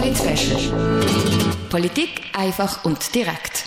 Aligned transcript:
Polit 0.00 1.68
Politik 1.68 2.22
einfach 2.32 2.86
und 2.86 3.14
direkt. 3.14 3.66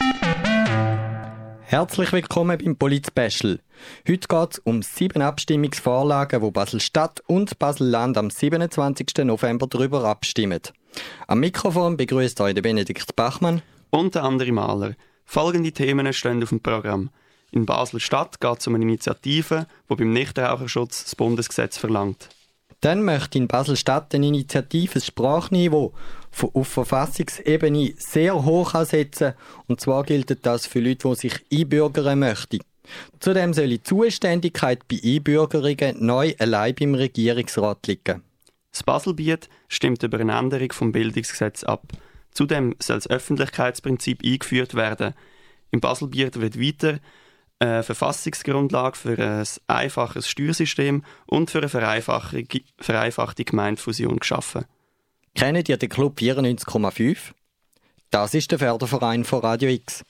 Herzlich 1.61 2.11
willkommen 2.11 2.57
beim 2.57 2.75
Polit-Special. 2.75 3.59
Heute 4.07 4.27
geht 4.27 4.53
es 4.53 4.59
um 4.63 4.81
sieben 4.81 5.21
Abstimmungsvorlagen, 5.21 6.41
wo 6.41 6.49
Basel-Stadt 6.49 7.21
und 7.27 7.59
Basel-Land 7.59 8.17
am 8.17 8.31
27. 8.31 9.25
November 9.25 9.67
darüber 9.67 10.05
abstimmen. 10.05 10.61
Am 11.27 11.39
Mikrofon 11.39 11.97
begrüßt 11.97 12.41
euch 12.41 12.55
Benedikt 12.55 13.15
Bachmann 13.15 13.61
und 13.91 14.15
der 14.15 14.23
andere 14.23 14.51
Maler. 14.51 14.95
Folgende 15.25 15.71
Themen 15.71 16.11
stehen 16.13 16.41
auf 16.41 16.49
dem 16.49 16.61
Programm. 16.61 17.11
In 17.51 17.67
Basel-Stadt 17.67 18.41
geht 18.41 18.59
es 18.59 18.65
um 18.65 18.73
eine 18.73 18.85
Initiative, 18.85 19.67
die 19.87 19.95
beim 19.95 20.11
Nichtraucherschutz 20.11 21.03
das 21.03 21.15
Bundesgesetz 21.15 21.77
verlangt. 21.77 22.29
Dann 22.81 23.03
möchte 23.03 23.37
in 23.37 23.47
Basel-Stadt 23.47 24.13
eine 24.13 24.27
Initiative 24.27 24.95
das 24.95 25.05
Sprachniveau 25.05 25.93
auf 26.41 26.67
Verfassungsebene 26.67 27.93
sehr 27.97 28.43
hoch 28.43 28.73
ansetzen. 28.73 29.33
Und 29.67 29.81
zwar 29.81 30.03
gilt 30.03 30.45
das 30.45 30.65
für 30.65 30.79
Leute, 30.79 31.09
die 31.09 31.15
sich 31.15 31.33
einbürgern 31.51 32.19
möchten. 32.19 32.59
Zudem 33.19 33.53
soll 33.53 33.69
die 33.69 33.83
Zuständigkeit 33.83 34.87
bei 34.87 34.99
Einbürgerungen 35.03 36.05
neu 36.05 36.33
allein 36.39 36.75
beim 36.75 36.95
Regierungsrat 36.95 37.87
liegen. 37.87 38.23
Das 38.71 38.83
Baselbiet 38.83 39.49
stimmt 39.67 40.03
über 40.03 40.19
eine 40.19 40.37
Änderung 40.37 40.71
vom 40.71 40.91
Bildungsgesetz 40.91 41.63
ab. 41.63 41.83
Zudem 42.31 42.75
soll 42.79 42.97
das 42.97 43.09
Öffentlichkeitsprinzip 43.09 44.23
eingeführt 44.23 44.73
werden. 44.75 45.13
Im 45.71 45.79
Baselbiet 45.79 46.41
wird 46.41 46.59
weiter 46.59 46.99
eine 47.59 47.83
Verfassungsgrundlage 47.83 48.97
für 48.97 49.17
ein 49.17 49.47
einfaches 49.67 50.27
Steuersystem 50.27 51.03
und 51.27 51.51
für 51.51 51.59
eine 51.59 51.69
vereinfachte 51.69 53.45
Gemeindefusion 53.45 54.17
geschaffen. 54.17 54.65
Kennen 55.35 55.63
ihr 55.67 55.77
den 55.77 55.89
Club 55.89 56.19
94,5? 56.19 57.33
Das 58.11 58.33
ist 58.35 58.51
der 58.51 58.59
Förderverein 58.59 59.23
von 59.25 59.39
Radio 59.39 59.69
X. 59.69 60.03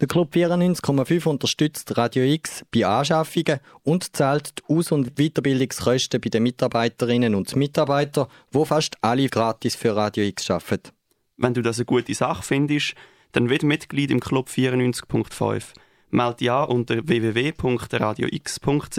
Der 0.00 0.08
Club 0.08 0.34
94,5 0.34 1.28
unterstützt 1.28 1.96
Radio 1.96 2.24
X 2.24 2.64
bei 2.74 2.84
Anschaffungen 2.84 3.60
und 3.84 4.16
zahlt 4.16 4.58
die 4.58 4.64
Aus- 4.74 4.90
und 4.90 5.14
Weiterbildungskosten 5.16 6.20
bei 6.20 6.30
den 6.30 6.42
Mitarbeiterinnen 6.42 7.36
und 7.36 7.54
Mitarbeitern, 7.54 8.26
wo 8.50 8.64
fast 8.64 8.96
alle 9.02 9.28
gratis 9.28 9.76
für 9.76 9.94
Radio 9.94 10.24
X 10.24 10.50
arbeiten. 10.50 10.90
Wenn 11.36 11.54
du 11.54 11.62
das 11.62 11.78
eine 11.78 11.86
gute 11.86 12.14
Sache 12.14 12.42
findest, 12.42 12.94
dann 13.32 13.48
wird 13.48 13.62
Mitglied 13.62 14.10
im 14.10 14.20
Club 14.20 14.48
94.5. 14.48 15.62
Meld 16.10 16.40
ja 16.40 16.62
unter 16.64 17.06
www.radiox.ch. 17.06 18.98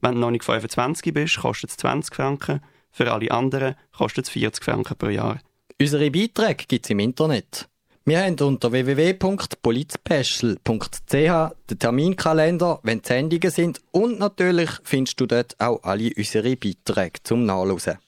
Wenn 0.00 0.14
du 0.14 0.20
noch 0.20 0.30
nicht 0.30 0.44
25 0.44 1.12
bist, 1.12 1.38
kostet 1.38 1.70
es 1.70 1.76
20 1.76 2.14
Franken. 2.14 2.60
Für 2.90 3.12
alle 3.12 3.30
anderen 3.30 3.76
kostet 3.96 4.26
es 4.26 4.30
40 4.30 4.64
Franken 4.64 4.96
pro 4.96 5.08
Jahr. 5.08 5.40
Unsere 5.80 6.10
Beiträge 6.10 6.64
gibt 6.66 6.86
es 6.86 6.90
im 6.90 6.98
Internet. 6.98 7.68
Wir 8.04 8.22
haben 8.22 8.36
unter 8.40 8.72
www.politspecial.ch 8.72 11.10
den 11.10 11.78
Terminkalender, 11.78 12.80
wenn 12.82 13.02
die 13.02 13.08
Sendungen 13.08 13.50
sind 13.50 13.80
und 13.92 14.18
natürlich 14.18 14.70
findest 14.82 15.20
du 15.20 15.26
dort 15.26 15.60
auch 15.60 15.82
alle 15.82 16.10
unsere 16.16 16.56
Beiträge 16.56 17.22
zum 17.22 17.44
Nachlesen. 17.44 17.98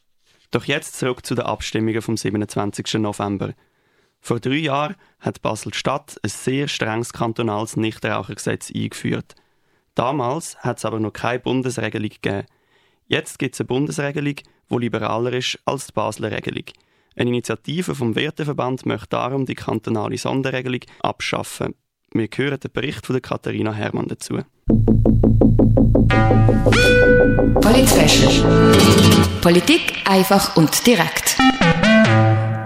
Doch 0.50 0.64
jetzt 0.64 0.98
zurück 0.98 1.24
zu 1.24 1.34
den 1.34 1.44
Abstimmungen 1.44 2.02
vom 2.02 2.16
27. 2.16 2.94
November. 2.94 3.52
Vor 4.20 4.40
drei 4.40 4.56
Jahren 4.56 4.96
hat 5.18 5.42
Basel-Stadt 5.42 6.18
ein 6.22 6.30
sehr 6.30 6.68
strenges 6.68 7.12
kantonales 7.12 7.76
Nichtrauchergesetz 7.76 8.72
eingeführt. 8.74 9.34
Damals 9.94 10.56
hat 10.58 10.78
es 10.78 10.84
aber 10.84 11.00
noch 11.00 11.12
keine 11.12 11.40
Bundesregelung 11.40 12.10
gegeben. 12.10 12.46
Jetzt 13.06 13.38
gibt 13.38 13.54
es 13.54 13.60
eine 13.60 13.66
Bundesregelung, 13.66 14.36
die 14.70 14.78
liberaler 14.78 15.32
ist 15.32 15.58
als 15.64 15.86
die 15.86 15.92
Basler 15.92 16.30
Regelung. 16.30 16.64
Eine 17.16 17.30
Initiative 17.30 17.94
vom 17.94 18.16
Werteverband 18.16 18.86
möchte 18.86 19.08
darum 19.10 19.44
die 19.44 19.54
kantonale 19.54 20.16
Sonderregelung 20.16 20.80
abschaffen. 21.00 21.74
Wir 22.14 22.28
hören 22.34 22.60
den 22.60 22.70
Bericht 22.72 23.06
von 23.06 23.20
Katharina 23.20 23.72
Hermann 23.72 24.08
dazu. 24.08 24.38
Polit 27.60 27.90
Politik 29.40 29.94
einfach 30.04 30.56
und 30.56 30.86
direkt. 30.86 31.38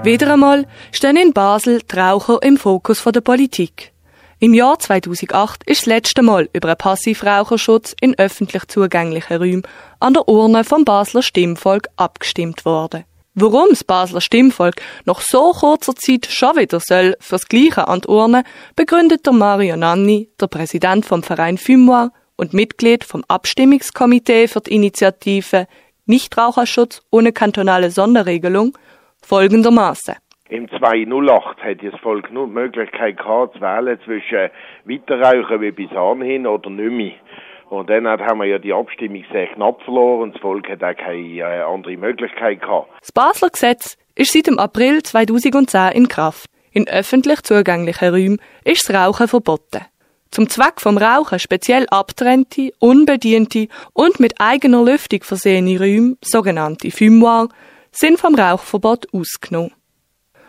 Wieder 0.03 0.33
einmal 0.33 0.67
stehen 0.93 1.17
in 1.17 1.33
Basel 1.33 1.81
die 1.83 1.97
Raucher 1.97 2.41
im 2.43 2.57
Fokus 2.57 3.03
der 3.03 3.21
Politik. 3.21 3.93
Im 4.39 4.53
Jahr 4.53 4.79
2008 4.79 5.65
ist 5.65 5.83
das 5.83 5.87
letzte 5.87 6.21
Mal 6.21 6.51
über 6.53 6.69
einen 6.69 6.77
Passivraucherschutz 6.77 7.97
in 8.03 8.19
öffentlich 8.19 8.67
zugänglichen 8.69 9.39
Räumen 9.39 9.63
an 9.99 10.13
der 10.13 10.29
Urne 10.29 10.63
vom 10.63 10.85
Basler 10.85 11.23
Stimmvolk 11.23 11.89
abgestimmt 11.97 12.67
worden. 12.67 13.05
Warum 13.35 13.69
das 13.71 13.83
Basler 13.83 14.21
Stimmvolk 14.21 14.75
nach 15.07 15.23
so 15.23 15.53
kurzer 15.53 15.95
Zeit 15.95 16.27
schon 16.27 16.55
wieder 16.57 16.81
soll 16.81 17.17
fürs 17.19 17.49
Gleiche 17.49 17.89
an 17.89 18.03
die 18.03 18.09
Urne, 18.09 18.45
begründet 18.77 19.25
der 19.25 19.33
Mario 19.33 19.75
Nanni, 19.75 20.29
der 20.39 20.49
Präsident 20.49 21.07
vom 21.07 21.23
Verein 21.23 21.57
Fumoir 21.57 22.13
und 22.37 22.53
Mitglied 22.53 23.05
vom 23.05 23.25
Abstimmungskomitee 23.29 24.49
für 24.49 24.61
die 24.61 24.75
Initiative 24.75 25.67
Nichtraucherschutz 26.05 27.01
ohne 27.11 27.33
kantonale 27.33 27.91
Sonderregelung, 27.91 28.77
folgendermaßen. 29.23 30.17
Im 30.49 30.69
208 30.69 31.59
hat 31.61 31.83
das 31.83 32.01
Volk 32.01 32.31
nur 32.31 32.47
die 32.47 32.53
Möglichkeit 32.53 33.17
gehabt, 33.17 33.55
zu 33.55 33.61
wählen 33.61 33.99
zwischen 34.05 34.51
Weiterrauchen 34.85 35.61
wie 35.61 35.73
bis 35.73 35.91
anhin 35.91 36.47
oder 36.47 36.71
nicht 36.71 36.93
mehr. 36.93 37.13
Und 37.69 37.91
dann 37.91 38.07
haben 38.07 38.39
wir 38.39 38.47
ja 38.47 38.59
die 38.59 38.73
Abstimmung 38.73 39.25
sehr 39.33 39.49
knapp 39.49 39.83
verloren 39.83 40.23
und 40.23 40.35
das 40.35 40.41
Volk 40.41 40.69
hat 40.69 40.85
auch 40.85 40.97
keine 40.97 41.39
äh, 41.39 41.63
andere 41.63 41.97
Möglichkeit 41.97 42.61
gehabt. 42.61 42.89
Das 43.01 43.11
Basler 43.11 43.51
Gesetz 43.51 43.99
ist 44.15 44.33
seit 44.33 44.47
dem 44.47 44.61
April 44.61 45.03
2010 45.03 45.93
in 45.93 46.07
Kraft. 46.07 46.49
In 46.71 46.87
öffentlich 46.87 47.43
zugänglichen 47.43 48.11
Räumen 48.11 48.41
ist 48.63 48.89
das 48.89 48.95
Rauchen 48.95 49.27
verboten. 49.27 49.85
Zum 50.31 50.49
Zweck 50.49 50.81
vom 50.81 50.97
Rauchen 50.97 51.41
speziell 51.41 51.87
abtrennte, 51.91 52.71
unbediente 52.79 53.67
und 53.95 54.21
mit 54.21 54.35
eigener 54.39 54.85
Lüftung 54.85 55.23
versehene 55.23 55.81
Räume, 55.81 56.17
sogenannte 56.21 56.93
Fumoir, 56.93 57.49
sind 57.91 58.21
vom 58.21 58.37
Rauchverbot 58.37 59.09
ausgenommen. 59.13 59.73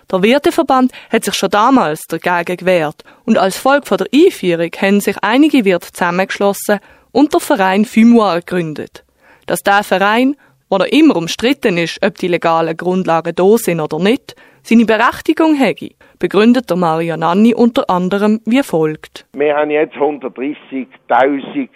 Der 0.10 0.24
Wirteverband 0.24 0.94
hat 1.12 1.26
sich 1.26 1.34
schon 1.34 1.50
damals 1.50 2.08
dagegen 2.08 2.56
gewehrt 2.56 3.04
und 3.26 3.38
als 3.38 3.58
Folge 3.58 3.98
der 3.98 4.08
Einführung 4.14 4.72
haben 4.80 5.02
sich 5.02 5.18
einige 5.22 5.66
Wirte 5.66 5.92
zusammengeschlossen 5.92 6.80
und 7.12 7.34
der 7.34 7.42
Verein 7.42 7.84
Fumoir 7.84 8.40
gegründet. 8.40 9.04
Dass 9.48 9.64
der 9.64 9.84
Verein, 9.84 10.38
wo 10.70 10.78
er 10.78 10.94
immer 10.94 11.18
umstritten 11.18 11.78
ist, 11.78 12.00
ob 12.06 12.16
die 12.20 12.30
legalen 12.30 12.78
Grundlagen 12.78 13.36
da 13.36 13.58
sind 13.58 13.82
oder 13.82 14.00
nicht, 14.00 14.38
seine 14.62 14.86
Berechtigung 14.86 15.56
hätte, 15.56 15.90
begründet 16.20 16.70
der 16.70 16.78
Mario 16.78 17.18
Nanni 17.18 17.54
unter 17.54 17.90
anderem 17.90 18.40
wie 18.46 18.64
folgt. 18.64 19.26
Wir 19.34 19.58
haben 19.58 19.72
jetzt 19.72 19.96
130.000 19.96 21.68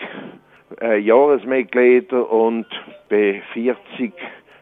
äh, 0.82 1.00
Jahresmitglieder 1.00 2.32
und 2.32 2.66
bei 3.10 3.42
40 3.52 4.14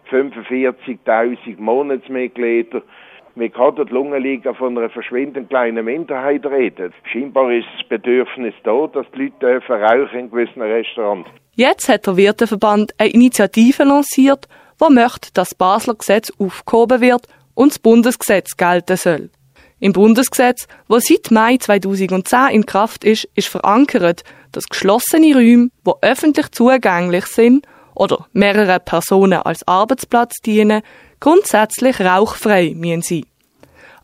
45.000 0.10 1.60
Monatsmitglieder. 1.60 2.82
Man 3.40 3.54
kann 3.54 3.74
dort 3.74 3.90
Lungenliga 3.90 4.54
von 4.54 4.78
einer 4.78 4.90
verschwindend 4.90 5.50
kleinen 5.50 5.86
Minderheit 5.86 6.46
reden. 6.46 6.94
Scheinbar 7.06 7.50
ist 7.54 7.68
das 7.78 7.88
Bedürfnis 7.88 8.54
da, 8.66 8.88
dass 8.88 9.06
die 9.16 9.32
Leute 9.42 9.62
rauchen 9.66 10.20
in 10.20 10.30
gewissen 10.30 10.62
Restaurants. 10.62 11.30
Jetzt 11.56 11.88
hat 11.88 12.06
der 12.06 12.18
Wirteverband 12.18 12.92
eine 12.98 13.12
Initiative 13.12 13.86
lanciert, 13.86 14.50
die 14.82 14.94
möchte, 14.94 15.32
dass 15.34 15.52
das 15.52 15.56
Basler 15.56 15.96
Gesetz 15.96 16.34
aufgehoben 16.38 17.00
wird 17.00 17.28
und 17.56 17.72
das 17.72 17.80
Bundesgesetz 17.80 18.58
gelten 18.58 18.98
soll. 18.98 19.30
Im 19.80 19.94
Bundesgesetz, 19.94 20.68
das 20.90 21.04
seit 21.06 21.32
Mai 21.32 21.56
2010 21.56 22.50
in 22.52 22.66
Kraft 22.66 23.06
ist, 23.06 23.30
ist 23.36 23.48
verankert, 23.48 24.26
dass 24.52 24.68
geschlossene 24.68 25.34
Räume, 25.34 25.70
die 25.88 25.92
öffentlich 26.02 26.52
zugänglich 26.52 27.28
sind 27.28 27.66
oder 27.96 28.28
mehrere 28.34 28.82
Personen 28.82 29.42
als 29.42 29.66
Arbeitsplatz 29.66 30.42
dienen, 30.46 30.82
grundsätzlich 31.22 32.02
rauchfrei 32.02 32.74
müssen 32.76 33.29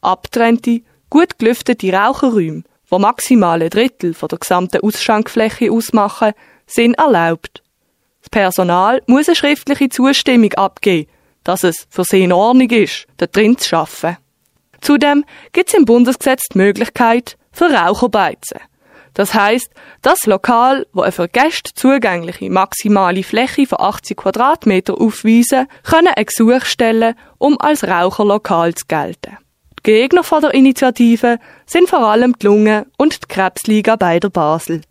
Abtrennte, 0.06 0.82
gut 1.10 1.38
gelüftete 1.40 1.92
Raucherräume, 1.92 2.64
die 2.92 3.00
maximal 3.00 3.62
ein 3.62 3.70
Drittel 3.70 4.14
von 4.14 4.30
der 4.30 4.40
gesamten 4.40 4.82
Ausschankfläche 4.82 5.72
ausmachen, 5.72 6.34
sind 6.68 6.96
erlaubt. 6.96 7.64
Das 8.22 8.30
Personal 8.30 9.02
muss 9.08 9.28
eine 9.28 9.36
schriftliche 9.36 9.90
Zustimmung 9.90 10.54
abgeben, 10.54 11.10
dass 11.44 11.64
es 11.64 11.88
für 11.90 12.04
sie 12.04 12.24
in 12.24 12.34
Ordnung 12.34 12.70
ist, 12.70 13.08
da 13.18 13.28
drin 13.28 13.58
zu 13.58 13.76
arbeiten. 13.76 14.18
Zudem 14.82 15.26
gibt 15.54 15.70
es 15.70 15.76
im 15.76 15.86
Bundesgesetz 15.86 16.48
die 16.54 16.58
Möglichkeit 16.58 17.38
für 17.52 17.72
Raucherbeizen. 17.72 18.60
Das 19.16 19.34
heißt, 19.34 19.70
das 20.02 20.26
Lokal, 20.26 20.86
wo 20.92 21.02
eine 21.02 21.12
für 21.12 21.30
Gäste 21.30 21.74
zugängliche 21.74 22.50
maximale 22.50 23.24
Fläche 23.24 23.66
von 23.66 23.80
80 23.80 24.18
Quadratmeter 24.18 25.00
aufweisen, 25.00 25.68
können 25.84 26.14
ein 26.14 26.26
Gesuch 26.26 26.66
stellen, 26.66 27.16
um 27.38 27.60
als 27.60 27.86
Raucherlokal 27.86 28.76
zu 28.76 28.86
gelten. 28.88 29.38
Gegner 29.86 30.24
von 30.24 30.42
der 30.42 30.56
Initiative 30.56 31.38
sind 31.68 31.88
vor 31.88 32.00
allem 32.00 32.34
die 32.40 32.48
Lungen- 32.48 32.88
und 32.98 33.22
die 33.22 33.28
Krebsliga 33.28 33.96
bei 33.96 34.20
der 34.20 34.30
Basel. 34.30 34.82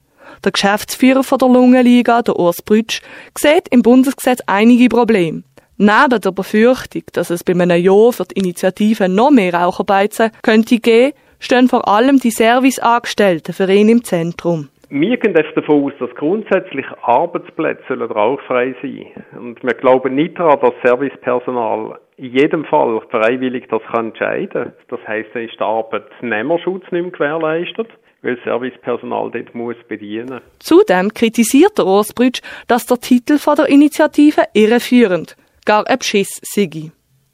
Der 0.44 0.52
Geschäftsführer 0.52 1.24
von 1.24 1.38
der 1.38 1.48
Lungenliga, 1.48 2.22
der 2.22 2.38
Urs 2.38 2.62
Brütsch, 2.62 3.02
sieht 3.36 3.66
im 3.70 3.82
Bundesgesetz 3.82 4.38
einige 4.46 4.88
Probleme. 4.88 5.42
Neben 5.78 6.20
der 6.20 6.30
Befürchtung, 6.30 7.02
dass 7.12 7.30
es 7.30 7.42
bei 7.42 7.54
einem 7.54 7.82
Jahr 7.82 8.12
für 8.12 8.24
die 8.24 8.38
Initiative 8.38 9.08
noch 9.08 9.32
mehr 9.32 9.54
Raucherbeizen 9.54 10.30
könnte 10.42 10.78
geben, 10.78 11.12
stehen 11.40 11.68
vor 11.68 11.88
allem 11.88 12.20
die 12.20 12.30
Serviceangestellten 12.30 13.52
für 13.52 13.68
ihn 13.72 13.88
im 13.88 14.04
Zentrum. 14.04 14.68
Wir 14.90 15.16
gehen 15.16 15.34
davon 15.34 15.84
aus, 15.84 15.92
dass 15.98 16.14
grundsätzlich 16.14 16.86
Arbeitsplätze 17.02 17.98
rauchfrei 17.98 18.74
sein 18.82 19.06
sollen. 19.32 19.46
Und 19.46 19.62
wir 19.62 19.74
glauben 19.74 20.14
nicht 20.14 20.38
daran, 20.38 20.60
dass 20.60 20.72
Servicepersonal 20.82 21.98
in 22.16 22.32
jedem 22.32 22.64
Fall 22.64 23.00
freiwillig 23.10 23.66
das 23.68 23.82
kann 23.90 24.08
entscheiden 24.08 24.48
kann. 24.64 24.72
Das 24.88 25.00
heisst, 25.06 25.30
dann 25.34 25.42
ist 25.42 25.58
der 25.58 25.66
Arbeitnehmerschutz 25.66 26.84
nicht 26.90 27.02
mehr 27.02 27.10
gewährleistet 27.10 27.88
weil 28.24 28.38
Servicepersonal 28.42 29.30
dort 29.30 29.54
muss 29.54 29.76
bedienen. 29.86 30.40
Zudem 30.58 31.12
kritisiert 31.12 31.76
der 31.78 31.86
Urs 31.86 32.12
Brütsch, 32.14 32.40
dass 32.68 32.86
der 32.86 32.96
Titel 32.96 33.38
von 33.38 33.56
der 33.56 33.68
Initiative 33.68 34.42
irreführend, 34.54 35.36
gar 35.66 35.86
ein 35.86 35.98
Beschiss 35.98 36.40
sei. 36.42 36.90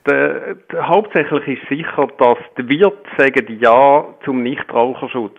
Der, 0.06 0.56
der, 0.72 0.88
hauptsächlich 0.88 1.46
ist 1.46 1.68
sicher, 1.68 2.08
dass 2.18 2.38
die 2.58 2.68
Wirt 2.68 3.06
sagen 3.16 3.58
Ja 3.60 4.04
zum 4.24 4.42
Nichtraucherschutz. 4.42 5.38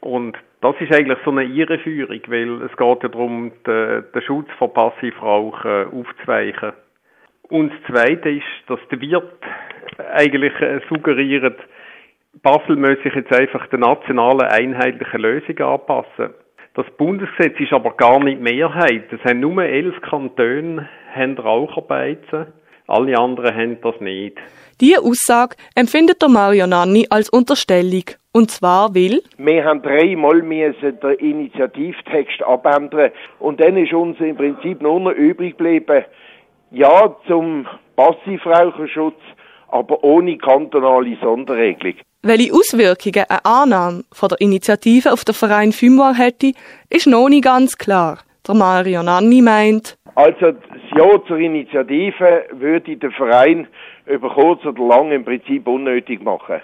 Und 0.00 0.36
das 0.60 0.74
ist 0.80 0.92
eigentlich 0.92 1.18
so 1.24 1.30
eine 1.30 1.44
Irreführung, 1.44 2.20
weil 2.26 2.62
es 2.62 2.76
geht 2.76 3.02
ja 3.02 3.08
darum, 3.08 3.52
den, 3.66 4.22
Schutz 4.26 4.48
vor 4.58 4.72
Passivrauchen 4.72 5.86
aufzuweichen. 5.92 6.72
Und 7.48 7.72
das 7.72 7.94
Zweite 7.94 8.30
ist, 8.30 8.44
dass 8.66 8.80
der 8.90 9.00
Wirt 9.00 9.38
eigentlich 10.12 10.52
äh, 10.60 10.80
suggeriert, 10.88 11.58
Basel 12.42 12.76
muss 12.76 13.02
sich 13.02 13.14
jetzt 13.14 13.32
einfach 13.32 13.66
der 13.68 13.78
nationalen 13.78 14.42
einheitlichen 14.42 15.20
Lösung 15.20 15.58
anpassen. 15.58 16.34
Das 16.74 16.86
Bundesgesetz 16.96 17.58
ist 17.58 17.72
aber 17.72 17.92
gar 17.96 18.22
nicht 18.22 18.40
Mehrheit. 18.40 19.12
Es 19.12 19.24
haben 19.24 19.40
nur 19.40 19.62
elf 19.62 20.00
Kantone 20.02 20.88
haben 21.14 21.38
Raucherbeizen. 21.38 22.46
Alle 22.86 23.18
anderen 23.18 23.54
haben 23.54 23.80
das 23.80 24.00
nicht. 24.00 24.38
Diese 24.80 25.02
Aussage 25.02 25.56
empfindet 25.74 26.22
der 26.22 26.28
Mario 26.28 26.66
Nanni 26.66 27.06
als 27.10 27.28
Unterstellung. 27.28 28.04
Und 28.30 28.52
zwar 28.52 28.94
will? 28.94 29.22
Wir 29.36 29.64
haben 29.64 29.82
dreimal 29.82 30.40
den 30.40 31.14
Initiativtext 31.18 32.42
abändern 32.42 33.10
und 33.40 33.58
dann 33.58 33.76
ist 33.76 33.92
uns 33.92 34.20
im 34.20 34.36
Prinzip 34.36 34.80
nur 34.80 35.00
noch 35.00 35.12
übrig 35.12 35.58
geblieben, 35.58 36.04
ja 36.70 37.16
zum 37.26 37.66
Passivraucherschutz, 37.96 39.18
aber 39.68 40.04
ohne 40.04 40.38
kantonale 40.38 41.16
Sonderregelung. 41.20 41.96
Welche 42.22 42.52
Auswirkungen 42.54 43.24
eine 43.28 43.44
Annahme 43.44 44.04
von 44.12 44.28
der 44.28 44.40
Initiative 44.40 45.12
auf 45.12 45.24
den 45.24 45.34
Verein 45.34 45.72
Fimoir 45.72 46.14
hätte, 46.14 46.52
ist 46.88 47.08
noch 47.08 47.28
nicht 47.28 47.44
ganz 47.44 47.76
klar. 47.78 48.18
Der 48.46 48.54
Mario 48.54 49.02
Nanni 49.02 49.42
meint, 49.42 49.97
also 50.18 50.50
das 50.50 50.82
Ja 50.96 51.24
zur 51.28 51.38
Initiative 51.38 52.46
würde 52.50 52.96
der 52.96 53.10
Verein 53.12 53.68
über 54.06 54.30
kurz 54.30 54.66
oder 54.66 54.82
lang 54.82 55.12
im 55.12 55.24
Prinzip 55.24 55.68
unnötig 55.68 56.24
machen. 56.24 56.60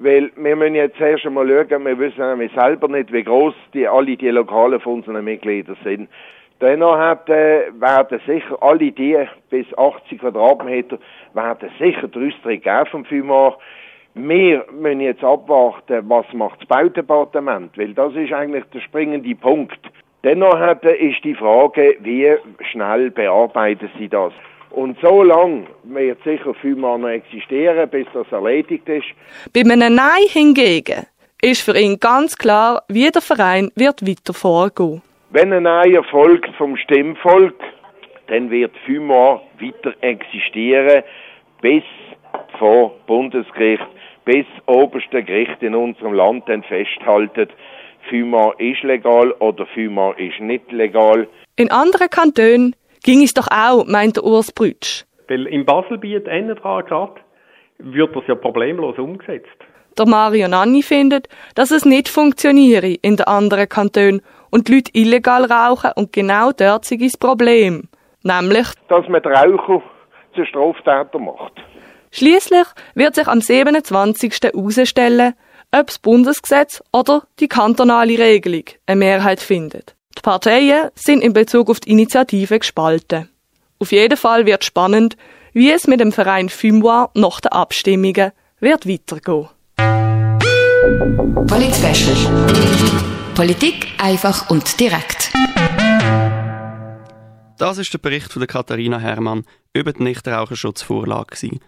Weil 0.00 0.30
wir 0.36 0.54
müssen 0.54 0.74
jetzt 0.74 1.00
erst 1.00 1.24
einmal 1.24 1.48
schauen, 1.48 1.86
wir 1.86 1.98
wissen 1.98 2.20
nämlich 2.20 2.52
selber 2.52 2.88
nicht, 2.88 3.10
wie 3.10 3.24
groß 3.24 3.54
die, 3.72 3.88
alle 3.88 4.18
die 4.18 4.28
Lokalen 4.28 4.80
von 4.80 4.96
unseren 4.96 5.24
Mitgliedern 5.24 5.78
sind. 5.82 6.10
Dennoch 6.60 6.98
hat, 6.98 7.26
äh, 7.30 7.68
werden 7.72 8.20
sicher 8.26 8.62
alle 8.62 8.92
die 8.92 9.16
bis 9.48 9.66
80 9.78 10.20
Quadratmeter 10.20 10.98
werden 11.32 11.70
sicher 11.78 12.06
die 12.06 12.18
Rüsterung 12.18 12.60
geben 12.60 12.86
vom 12.90 13.04
Fumar. 13.06 13.56
Wir 14.12 14.66
müssen 14.78 15.00
jetzt 15.00 15.24
abwarten, 15.24 16.04
was 16.06 16.26
macht 16.34 16.60
das 16.60 16.68
Baudepartement, 16.68 17.78
weil 17.78 17.94
das 17.94 18.14
ist 18.14 18.34
eigentlich 18.34 18.64
der 18.74 18.80
springende 18.80 19.34
Punkt. 19.36 19.80
Dennoch 20.22 20.60
ist 20.82 21.24
die 21.24 21.34
Frage, 21.34 21.96
wie 22.00 22.36
schnell 22.70 23.10
bearbeiten 23.10 23.90
Sie 23.98 24.08
das? 24.08 24.32
Und 24.70 24.98
so 25.00 25.22
lange 25.22 25.66
wird 25.84 26.22
sicher 26.22 26.54
viel 26.54 26.76
mehr 26.76 26.98
noch 26.98 27.08
existieren, 27.08 27.88
bis 27.88 28.06
das 28.12 28.30
erledigt 28.30 28.88
ist. 28.88 29.06
Bei 29.52 29.60
einem 29.60 29.94
Nein 29.94 30.28
hingegen 30.28 31.06
ist 31.40 31.62
für 31.62 31.76
ihn 31.76 31.98
ganz 31.98 32.36
klar, 32.36 32.82
wie 32.88 33.10
der 33.10 33.22
Verein 33.22 33.72
wird 33.74 34.06
weiter 34.06 34.34
vorgehen. 34.34 35.02
Wenn 35.30 35.52
ein 35.52 35.62
Nein 35.62 35.94
erfolgt 35.94 36.54
vom 36.56 36.76
Stimmvolk, 36.76 37.58
dann 38.26 38.50
wird 38.50 38.76
FÜMA 38.84 39.40
weiter 39.58 39.94
existieren, 40.02 41.02
bis 41.62 41.82
vor 42.58 42.94
Bundesgericht 43.06 43.86
bis 44.24 44.46
oberste 44.66 45.22
Gericht 45.24 45.62
in 45.62 45.74
unserem 45.74 46.12
Land 46.12 46.48
dann 46.48 46.62
festhaltet, 46.62 47.50
FÜMA 48.08 48.54
ist 48.58 48.82
legal 48.82 49.32
oder 49.32 49.66
FÜMA 49.66 50.12
ist 50.12 50.40
nicht 50.40 50.70
legal. 50.72 51.28
In 51.56 51.70
anderen 51.70 52.08
Kantonen 52.08 52.74
ging 53.02 53.22
es 53.22 53.34
doch 53.34 53.48
auch, 53.50 53.86
meint 53.86 54.16
der 54.16 54.24
Urs 54.24 54.52
Brütsch. 54.52 55.04
Weil 55.28 55.46
im 55.46 55.64
Baselbiet 55.64 56.26
dran 56.26 56.54
gerade 56.56 57.20
wird 57.78 58.14
das 58.16 58.24
ja 58.26 58.34
problemlos 58.34 58.98
umgesetzt. 58.98 59.48
Der 59.98 60.06
Mario 60.06 60.48
Nanni 60.48 60.82
findet, 60.82 61.28
dass 61.54 61.70
es 61.70 61.84
nicht 61.84 62.08
funktioniere 62.08 62.94
in 63.02 63.16
den 63.16 63.26
anderen 63.26 63.68
Kantonen 63.68 64.22
und 64.50 64.68
die 64.68 64.76
Leute 64.76 64.90
illegal 64.94 65.44
rauchen 65.44 65.90
und 65.96 66.12
genau 66.12 66.52
dort 66.52 66.84
sei 66.84 66.96
das 66.96 67.16
Problem. 67.16 67.88
Nämlich, 68.22 68.66
dass 68.88 69.08
man 69.08 69.22
die 69.22 69.28
Raucher 69.28 69.82
zu 70.34 70.44
Straftäter 70.44 71.18
macht. 71.18 71.52
Schließlich 72.12 72.66
wird 72.94 73.14
sich 73.14 73.28
am 73.28 73.40
27. 73.40 74.32
herausstellen, 74.42 75.34
ob 75.72 75.86
das 75.86 75.98
Bundesgesetz 75.98 76.82
oder 76.92 77.26
die 77.38 77.48
kantonale 77.48 78.18
Regelung 78.18 78.64
eine 78.86 78.98
Mehrheit 78.98 79.40
findet. 79.40 79.94
Die 80.16 80.22
Parteien 80.22 80.90
sind 80.94 81.22
in 81.22 81.32
Bezug 81.32 81.70
auf 81.70 81.80
die 81.80 81.90
Initiative 81.90 82.58
gespalten. 82.58 83.28
Auf 83.78 83.92
jeden 83.92 84.16
Fall 84.16 84.46
wird 84.46 84.64
spannend, 84.64 85.16
wie 85.52 85.70
es 85.70 85.86
mit 85.86 86.00
dem 86.00 86.12
Verein 86.12 86.48
Fimoir 86.48 87.10
nach 87.14 87.40
den 87.40 87.52
Abstimmungen 87.52 88.32
wird 88.60 88.86
weitergehen. 88.86 89.48
Polit 91.46 91.74
Politik 93.34 93.86
einfach 93.98 94.50
und 94.50 94.78
direkt. 94.78 95.32
Das 97.56 97.78
ist 97.78 97.92
der 97.92 97.98
Bericht 97.98 98.32
von 98.32 98.40
der 98.40 98.46
Katharina 98.46 98.98
Hermann 98.98 99.44
über 99.72 99.92
die 99.92 100.02
Nichtraucherschutzvorlage. 100.02 101.60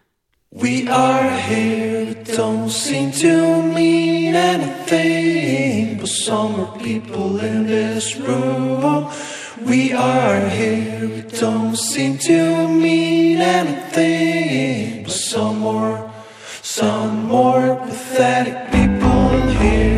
We 0.54 0.86
are 0.86 1.30
here, 1.30 2.08
it 2.10 2.26
don't 2.26 2.68
seem 2.68 3.10
to 3.12 3.62
mean 3.62 4.34
anything, 4.34 5.96
but 5.96 6.08
some 6.10 6.60
are 6.60 6.78
people 6.78 7.40
in 7.40 7.66
this 7.66 8.18
room. 8.18 9.10
We 9.64 9.94
are 9.94 10.46
here, 10.50 11.04
it 11.04 11.40
don't 11.40 11.74
seem 11.74 12.18
to 12.28 12.68
mean 12.68 13.38
anything, 13.40 15.04
but 15.04 15.12
some 15.12 15.60
more, 15.60 16.12
some 16.60 17.28
more 17.28 17.76
pathetic 17.86 18.70
people 18.70 19.40
here. 19.56 19.91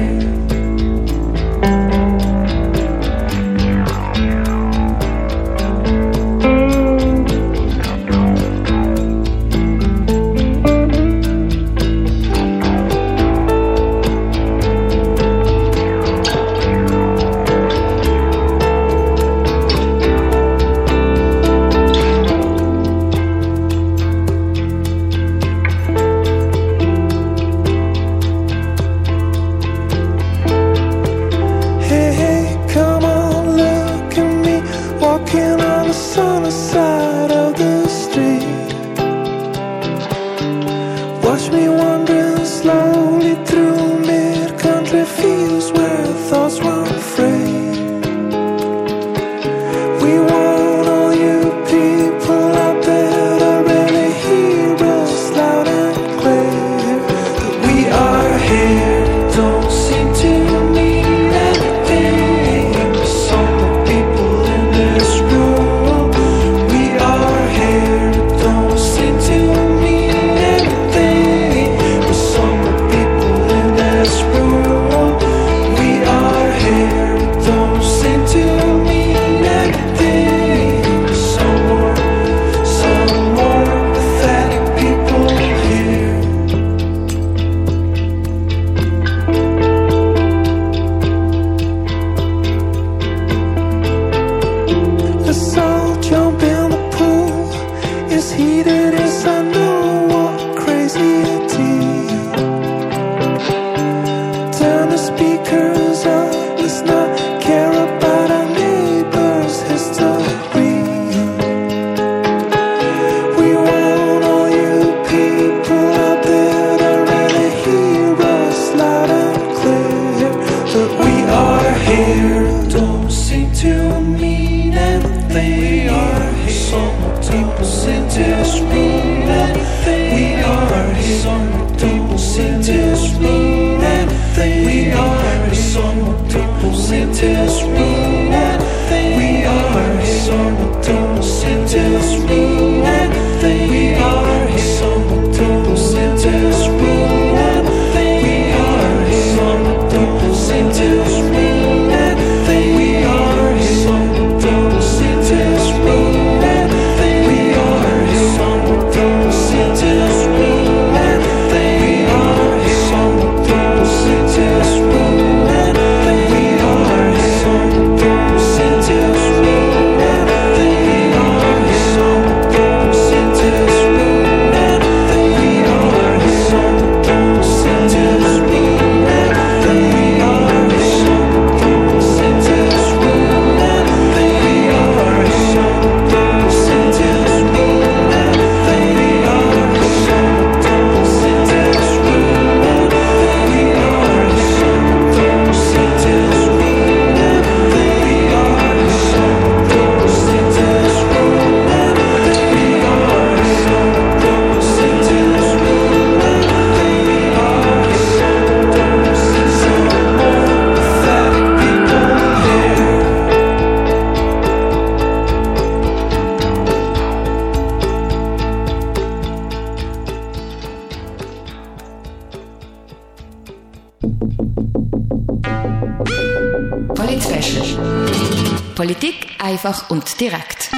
Direkt. 230.21 230.71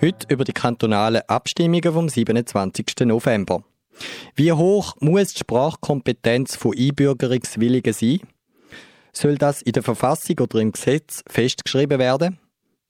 Heute 0.00 0.26
über 0.28 0.44
die 0.44 0.52
kantonalen 0.52 1.22
Abstimmungen 1.28 1.92
vom 1.92 2.08
27. 2.08 2.86
November. 3.04 3.62
Wie 4.34 4.52
hoch 4.52 4.96
muss 5.00 5.34
die 5.34 5.40
Sprachkompetenz 5.40 6.56
von 6.56 6.76
Einbürgerungswilligen 6.76 7.92
sein? 7.92 8.20
Soll 9.12 9.36
das 9.36 9.62
in 9.62 9.72
der 9.72 9.82
Verfassung 9.82 10.38
oder 10.40 10.58
im 10.58 10.72
Gesetz 10.72 11.22
festgeschrieben 11.28 11.98
werden? 11.98 12.38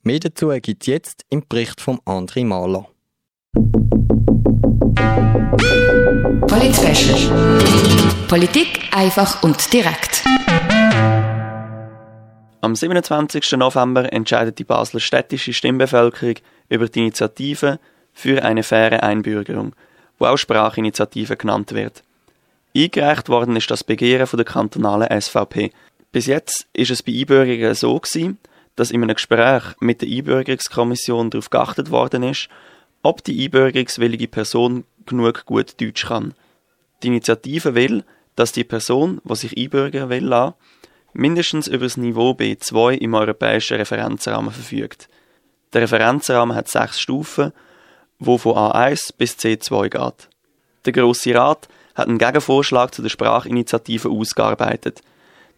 Mehr 0.03 0.21
dazu 0.21 0.49
gibt 0.61 0.83
es 0.83 0.87
jetzt 0.87 1.25
im 1.31 1.45
Bericht 1.49 1.81
von 1.81 1.99
André 2.01 2.45
Mahler. 2.45 2.89
Politik 8.29 8.81
einfach 8.93 9.43
und 9.43 9.73
direkt. 9.73 10.12
Am 12.65 12.77
27. 12.77 13.57
November 13.57 14.13
entscheidet 14.13 14.61
die 14.61 14.65
Basler 14.65 15.01
städtische 15.01 15.53
Stimmbevölkerung 15.53 16.37
über 16.69 16.89
die 16.89 17.01
Initiative 17.01 17.81
für 18.13 18.45
eine 18.45 18.63
faire 18.63 19.03
Einbürgerung, 19.03 19.75
wo 20.21 20.27
auch 20.27 20.37
Sprachinitiative 20.37 21.37
genannt 21.37 21.73
wird. 21.73 22.05
Eingereicht 22.73 23.29
worden 23.29 23.57
ist 23.57 23.69
das 23.69 23.83
Begehren 23.83 24.29
von 24.29 24.37
der 24.37 24.45
kantonalen 24.45 25.21
SVP. 25.21 25.73
Bis 26.13 26.27
jetzt 26.27 26.69
ist 26.73 26.93
es 26.93 27.03
bei 27.03 27.11
Einbürgerungen 27.11 27.75
so 27.75 27.99
gewesen, 27.99 28.39
dass 28.77 28.93
in 28.93 29.03
einem 29.03 29.17
Gespräch 29.17 29.65
mit 29.81 30.01
der 30.01 30.09
Einbürgerungskommission 30.09 31.31
darauf 31.31 31.51
geachtet 31.51 31.91
worden 31.91 32.23
ist, 32.23 32.49
ob 33.03 33.25
die 33.25 33.43
einbürgerungswillige 33.43 34.29
Person 34.29 34.85
genug 35.05 35.47
gut 35.47 35.81
Deutsch 35.81 36.07
kann. 36.07 36.33
Die 37.03 37.09
Initiative 37.09 37.75
will, 37.75 38.05
dass 38.37 38.53
die 38.53 38.63
Person, 38.63 39.21
die 39.25 39.35
sich 39.35 39.59
einbürgern 39.59 40.11
will, 40.11 40.27
lassen, 40.27 40.55
mindestens 41.13 41.67
über 41.67 41.85
das 41.85 41.97
Niveau 41.97 42.31
B2 42.33 42.95
im 42.99 43.15
europäischen 43.15 43.77
Referenzrahmen 43.77 44.53
verfügt. 44.53 45.09
Der 45.73 45.83
Referenzrahmen 45.83 46.57
hat 46.57 46.69
sechs 46.69 47.01
Stufen, 47.01 47.53
wo 48.19 48.39
von 48.39 48.55
A1 48.55 49.15
bis 49.17 49.35
C2 49.35 49.89
geht. 49.89 50.29
Der 50.85 50.93
Grosse 50.93 51.35
Rat 51.35 51.69
hat 51.95 52.09
einen 52.09 52.19
Gegenvorschlag 52.19 52.95
zu 52.95 53.03
der 53.03 53.09
Sprachinitiative 53.09 54.09
ausgearbeitet. 54.09 55.03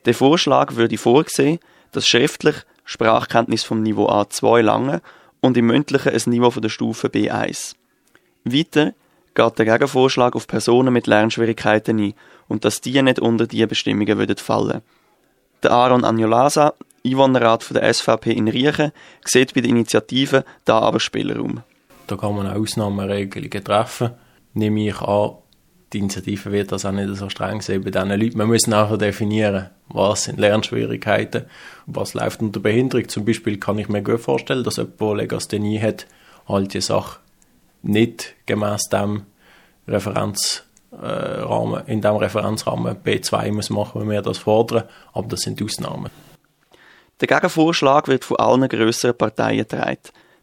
Der 0.04 0.14
Vorschlag 0.14 0.74
würde 0.74 0.98
vorsehen, 0.98 1.60
dass 1.92 2.08
schriftlich 2.08 2.56
Sprachkenntnis 2.84 3.64
vom 3.64 3.82
Niveau 3.82 4.08
A2 4.08 4.62
lange 4.62 5.00
und 5.40 5.56
im 5.56 5.66
Mündlichen 5.66 6.12
ein 6.12 6.30
Niveau 6.30 6.50
von 6.50 6.62
der 6.62 6.68
Stufe 6.68 7.08
B1. 7.08 7.74
Weiter 8.44 8.92
geht 9.34 9.58
der 9.58 9.64
Gegenvorschlag 9.64 10.36
auf 10.36 10.46
Personen 10.46 10.92
mit 10.92 11.06
Lernschwierigkeiten 11.06 11.98
ein 11.98 12.14
und 12.46 12.64
dass 12.64 12.80
die 12.80 13.00
nicht 13.02 13.18
unter 13.18 13.46
diese 13.46 13.66
Bestimmungen 13.66 14.18
würden 14.18 14.36
fallen. 14.36 14.82
Der 15.64 15.72
Aaron 15.72 16.04
Agnolasa, 16.04 16.74
Einwohnerrat 17.06 17.74
der 17.74 17.92
SVP 17.92 18.32
in 18.32 18.48
Riechen, 18.48 18.92
sieht 19.24 19.54
bei 19.54 19.62
der 19.62 19.70
Initiative 19.70 20.44
da 20.66 20.80
aber 20.80 21.00
Spielraum. 21.00 21.62
Da 22.06 22.16
kann 22.16 22.36
man 22.36 22.46
Ausnahmeregelungen 22.46 23.64
treffen. 23.64 24.10
Nehme 24.52 24.88
ich 24.88 25.00
an, 25.00 25.36
die 25.94 26.00
Initiative 26.00 26.52
wird 26.52 26.70
das 26.70 26.84
auch 26.84 26.92
nicht 26.92 27.16
so 27.16 27.30
streng 27.30 27.62
sehen 27.62 27.82
bei 27.82 27.90
diesen 27.90 28.10
Leuten. 28.10 28.36
Man 28.36 28.48
muss 28.48 28.66
nachher 28.66 28.98
definieren, 28.98 29.70
was 29.88 30.24
sind 30.24 30.38
Lernschwierigkeiten, 30.38 31.46
was 31.86 32.12
läuft 32.12 32.42
unter 32.42 32.60
Behinderung. 32.60 33.08
Zum 33.08 33.24
Beispiel 33.24 33.58
kann 33.58 33.78
ich 33.78 33.88
mir 33.88 34.02
gut 34.02 34.20
vorstellen, 34.20 34.64
dass 34.64 34.76
jemand, 34.76 35.00
der 35.00 35.14
Legasthenie 35.14 35.80
hat, 35.80 36.06
halt 36.46 36.74
die 36.74 36.82
Sache 36.82 37.20
nicht 37.82 38.34
gemäß 38.44 38.82
dem 38.90 39.22
Referenzrahmen, 41.02 41.86
in 41.86 42.00
dem 42.00 42.16
Referenzrahmen 42.16 42.96
B2 42.96 43.52
muss 43.52 43.70
machen, 43.70 44.00
wenn 44.00 44.10
wir 44.10 44.22
das 44.22 44.38
fordern, 44.38 44.84
aber 45.12 45.28
das 45.28 45.40
sind 45.40 45.62
Ausnahmen. 45.62 46.10
Der 47.20 47.28
Gegenvorschlag 47.28 48.08
wird 48.08 48.24
von 48.24 48.38
allen 48.38 48.68
grösseren 48.68 49.16
Parteien 49.16 49.58
getragen. 49.58 49.98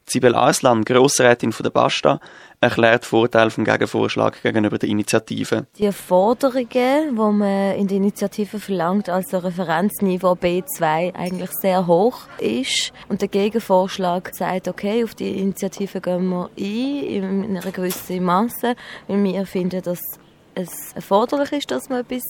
Sibel 0.05 0.35
Arslan, 0.35 0.83
Grossrätin 0.83 1.51
von 1.51 1.63
der 1.63 1.69
Basta, 1.69 2.19
erklärt 2.59 3.05
Vorteile 3.05 3.49
vom 3.49 3.63
Gegenvorschlag 3.63 4.41
gegenüber 4.41 4.77
der 4.77 4.89
Initiative. 4.89 5.67
Die 5.77 5.91
Forderungen, 5.91 6.65
die 6.67 7.15
man 7.15 7.75
in 7.75 7.87
der 7.87 7.97
Initiative 7.97 8.59
verlangt, 8.59 9.09
also 9.09 9.37
Referenzniveau 9.37 10.33
B2, 10.33 11.15
eigentlich 11.15 11.51
sehr 11.51 11.87
hoch 11.87 12.21
ist. 12.39 12.91
Und 13.09 13.21
der 13.21 13.29
Gegenvorschlag 13.29 14.33
sagt, 14.33 14.67
okay, 14.67 15.03
auf 15.03 15.15
die 15.15 15.39
Initiative 15.39 16.01
gehen 16.01 16.27
wir 16.29 16.49
ein, 16.57 17.45
in 17.45 17.57
einer 17.57 17.71
gewissen 17.71 18.23
Masse, 18.23 18.75
weil 19.07 19.23
wir 19.23 19.45
finden, 19.45 19.81
dass 19.81 19.99
es 20.55 20.93
erforderlich 20.93 21.51
ist, 21.51 21.71
dass 21.71 21.89
man 21.89 22.01
etwas 22.01 22.23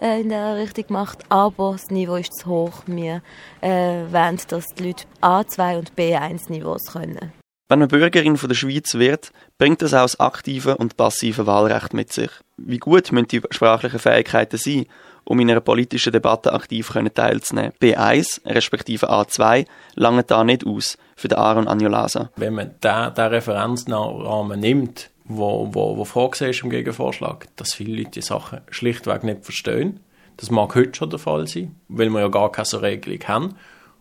äh, 0.00 0.20
in 0.20 0.28
dieser 0.28 0.56
Richtung 0.56 0.84
macht, 0.88 1.18
aber 1.28 1.72
das 1.72 1.90
Niveau 1.90 2.16
ist 2.16 2.34
zu 2.34 2.46
hoch. 2.46 2.82
Wir 2.86 3.22
äh, 3.60 3.68
wollen, 4.10 4.38
dass 4.48 4.66
die 4.78 4.88
Leute 4.88 5.04
A2 5.20 5.78
und 5.78 5.94
B1 5.94 6.50
Niveaus 6.50 6.92
können. 6.92 7.32
Wenn 7.68 7.78
man 7.78 7.88
Bürgerin 7.88 8.36
von 8.36 8.50
der 8.50 8.56
Schweiz 8.56 8.94
wird, 8.94 9.32
bringt 9.56 9.80
das 9.80 9.94
auch 9.94 10.02
das 10.02 10.20
aktive 10.20 10.76
und 10.76 10.98
passive 10.98 11.46
Wahlrecht 11.46 11.94
mit 11.94 12.12
sich. 12.12 12.30
Wie 12.58 12.76
gut 12.76 13.12
müssen 13.12 13.28
die 13.28 13.40
sprachlichen 13.50 13.98
Fähigkeiten 13.98 14.58
sein, 14.58 14.84
um 15.24 15.40
in 15.40 15.50
einer 15.50 15.60
politischen 15.60 16.12
Debatte 16.12 16.52
aktiv 16.52 16.92
teilzunehmen. 17.14 17.72
B1 17.80 18.44
respektive 18.44 19.10
A2 19.10 19.66
lange 19.94 20.22
da 20.24 20.44
nicht 20.44 20.66
aus 20.66 20.98
für 21.16 21.28
den 21.28 21.38
Aaron 21.38 21.68
Anjolasa. 21.68 22.30
Wenn 22.36 22.54
man 22.54 22.74
den 22.82 23.26
Referenzrahmen 23.26 24.60
nimmt, 24.60 25.10
wo, 25.36 25.68
wo, 25.72 25.96
wo 25.96 26.04
vorgesehen 26.04 26.50
ist 26.50 26.62
im 26.62 26.70
Gegenvorschlag, 26.70 27.48
dass 27.56 27.74
viele 27.74 27.96
Leute 27.96 28.10
die 28.10 28.22
Sachen 28.22 28.60
schlichtweg 28.70 29.24
nicht 29.24 29.44
verstehen. 29.44 30.00
Das 30.36 30.50
mag 30.50 30.74
heute 30.74 30.94
schon 30.94 31.10
der 31.10 31.18
Fall 31.18 31.46
sein, 31.46 31.76
weil 31.88 32.10
wir 32.10 32.20
ja 32.20 32.28
gar 32.28 32.50
keine 32.50 32.64
so 32.64 32.78
Regelung 32.78 33.20
haben. 33.28 33.56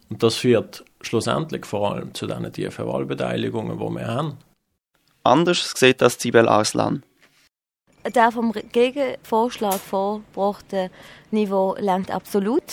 Und 0.09 0.23
das 0.23 0.35
führt 0.35 0.83
schlussendlich 1.01 1.65
vor 1.65 1.93
allem 1.93 2.13
zu 2.13 2.27
diesen 2.27 2.51
tiefen 2.51 2.85
Wahlbeteiligungen, 2.85 3.77
die 3.77 3.95
wir 3.95 4.07
haben. 4.07 4.37
Anders 5.23 5.73
sieht 5.75 6.01
das 6.01 6.19
Sibel 6.19 6.47
Arslan. 6.47 7.03
Der 8.03 8.31
vom 8.31 8.51
Gegenvorschlag 8.51 9.75
vorgebrachte 9.75 10.89
Niveau 11.31 11.75
lenkt 11.79 12.11
absolut. 12.11 12.63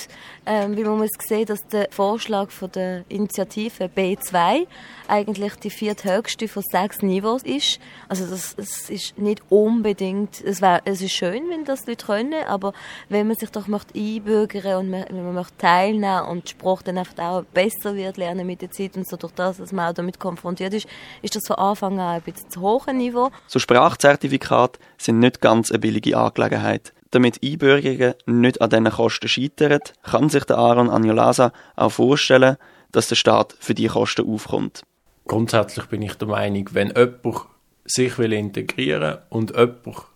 Ähm, 0.47 0.77
weil 0.77 0.85
man 0.85 0.99
muss 0.99 1.11
sehen, 1.27 1.45
dass 1.45 1.67
der 1.67 1.89
Vorschlag 1.91 2.51
von 2.51 2.73
der 2.73 3.05
Initiative 3.11 3.91
B2 3.95 4.67
eigentlich 5.09 5.55
die 5.57 5.71
vierthöchste 5.71 6.49
von 6.49 6.63
sechs 6.63 7.03
Niveaus 7.03 7.43
ist. 7.43 7.79
Also 8.09 8.27
das, 8.27 8.57
das 8.57 8.89
ist 8.89 9.19
nicht 9.19 9.43
unbedingt, 9.51 10.41
es, 10.43 10.63
wär, 10.63 10.81
es 10.87 11.03
ist 11.03 11.13
schön, 11.13 11.51
wenn 11.51 11.65
das 11.65 11.87
Leute 11.87 12.07
können, 12.07 12.45
aber 12.47 12.73
wenn 13.09 13.27
man 13.27 13.37
sich 13.37 13.51
doch 13.51 13.67
möchte 13.67 13.99
einbürgern 13.99 14.79
und 14.79 14.91
man, 14.91 15.05
wenn 15.11 15.25
man 15.25 15.35
möchte 15.35 15.57
teilnehmen 15.59 16.27
und 16.29 16.45
die 16.45 16.51
Sprache 16.53 16.85
dann 16.85 16.99
einfach 16.99 17.19
auch 17.19 17.43
besser 17.53 17.95
wird 17.95 18.17
lernen 18.17 18.47
mit 18.47 18.63
der 18.63 18.71
Zeit 18.71 18.97
und 18.97 19.07
so 19.07 19.17
durch 19.17 19.33
das, 19.33 19.59
dass 19.59 19.73
man 19.73 19.91
auch 19.91 19.95
damit 19.95 20.19
konfrontiert 20.19 20.73
ist, 20.73 20.89
ist 21.21 21.37
das 21.37 21.47
von 21.47 21.57
Anfang 21.57 22.01
an 22.01 22.17
ein 22.17 22.23
bisschen 22.23 22.49
zu 22.49 22.61
hohes 22.61 22.95
Niveau. 22.95 23.31
So 23.47 23.59
Sprachzertifikate 23.59 24.79
sind 24.97 25.19
nicht 25.19 25.41
ganz 25.41 25.71
eine 25.71 25.79
billige 25.79 26.17
Angelegenheit. 26.17 26.93
Damit 27.11 27.43
Einbürgerungen 27.43 28.15
nicht 28.27 28.61
an 28.61 28.71
diesen 28.71 28.91
Kosten 28.91 29.29
scheitern, 29.29 29.81
kann 30.03 30.29
sich 30.29 30.45
der 30.45 30.59
Aaron 30.59 30.91
Anjolasa 30.91 31.53
auch 31.77 31.93
vorstellen, 31.93 32.57
dass 32.93 33.09
der 33.09 33.17
Staat 33.17 33.57
für 33.59 33.75
diese 33.75 33.91
Kosten 33.91 34.29
aufkommt. 34.29 34.83
Grundsätzlich 35.27 35.87
bin 35.87 36.03
ich 36.03 36.15
der 36.15 36.29
Meinung, 36.29 36.69
wenn 36.73 36.89
jemand 36.89 37.47
sich 37.85 38.19
will 38.19 38.33
integrieren 38.33 39.19
und 39.31 39.51
jemand 39.51 40.07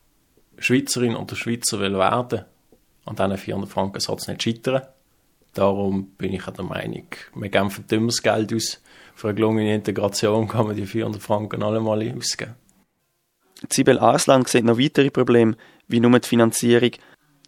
Schweizerin 0.59 1.17
oder 1.17 1.35
Schweizer 1.37 1.81
will 1.81 1.99
werden, 1.99 2.45
an 3.05 3.17
diesen 3.17 3.37
400 3.37 3.71
Franken 3.71 4.01
soll 4.01 4.17
es 4.17 4.29
nicht 4.29 4.43
scheitern. 4.43 4.83
Darum 5.55 6.07
bin 6.17 6.33
ich 6.33 6.45
der 6.45 6.65
Meinung, 6.65 7.07
wir 7.35 7.49
geben 7.49 7.71
für 7.71 7.83
dümmeres 7.83 8.23
Geld 8.23 8.55
aus. 8.55 8.81
Für 9.15 9.29
eine 9.29 9.35
gelungene 9.35 9.75
Integration 9.75 10.49
kann 10.49 10.67
man 10.67 10.77
die 10.77 10.87
400 10.87 11.21
Franken 11.21 11.63
allemal 11.63 12.01
ausgeben. 12.17 12.55
Sibel 13.71 13.99
Arslan 13.99 14.45
sieht 14.45 14.65
noch 14.65 14.79
weitere 14.79 15.11
Probleme, 15.11 15.57
wie 15.89 16.01
nur 16.01 16.19
die 16.19 16.29
Finanzierung, 16.29 16.93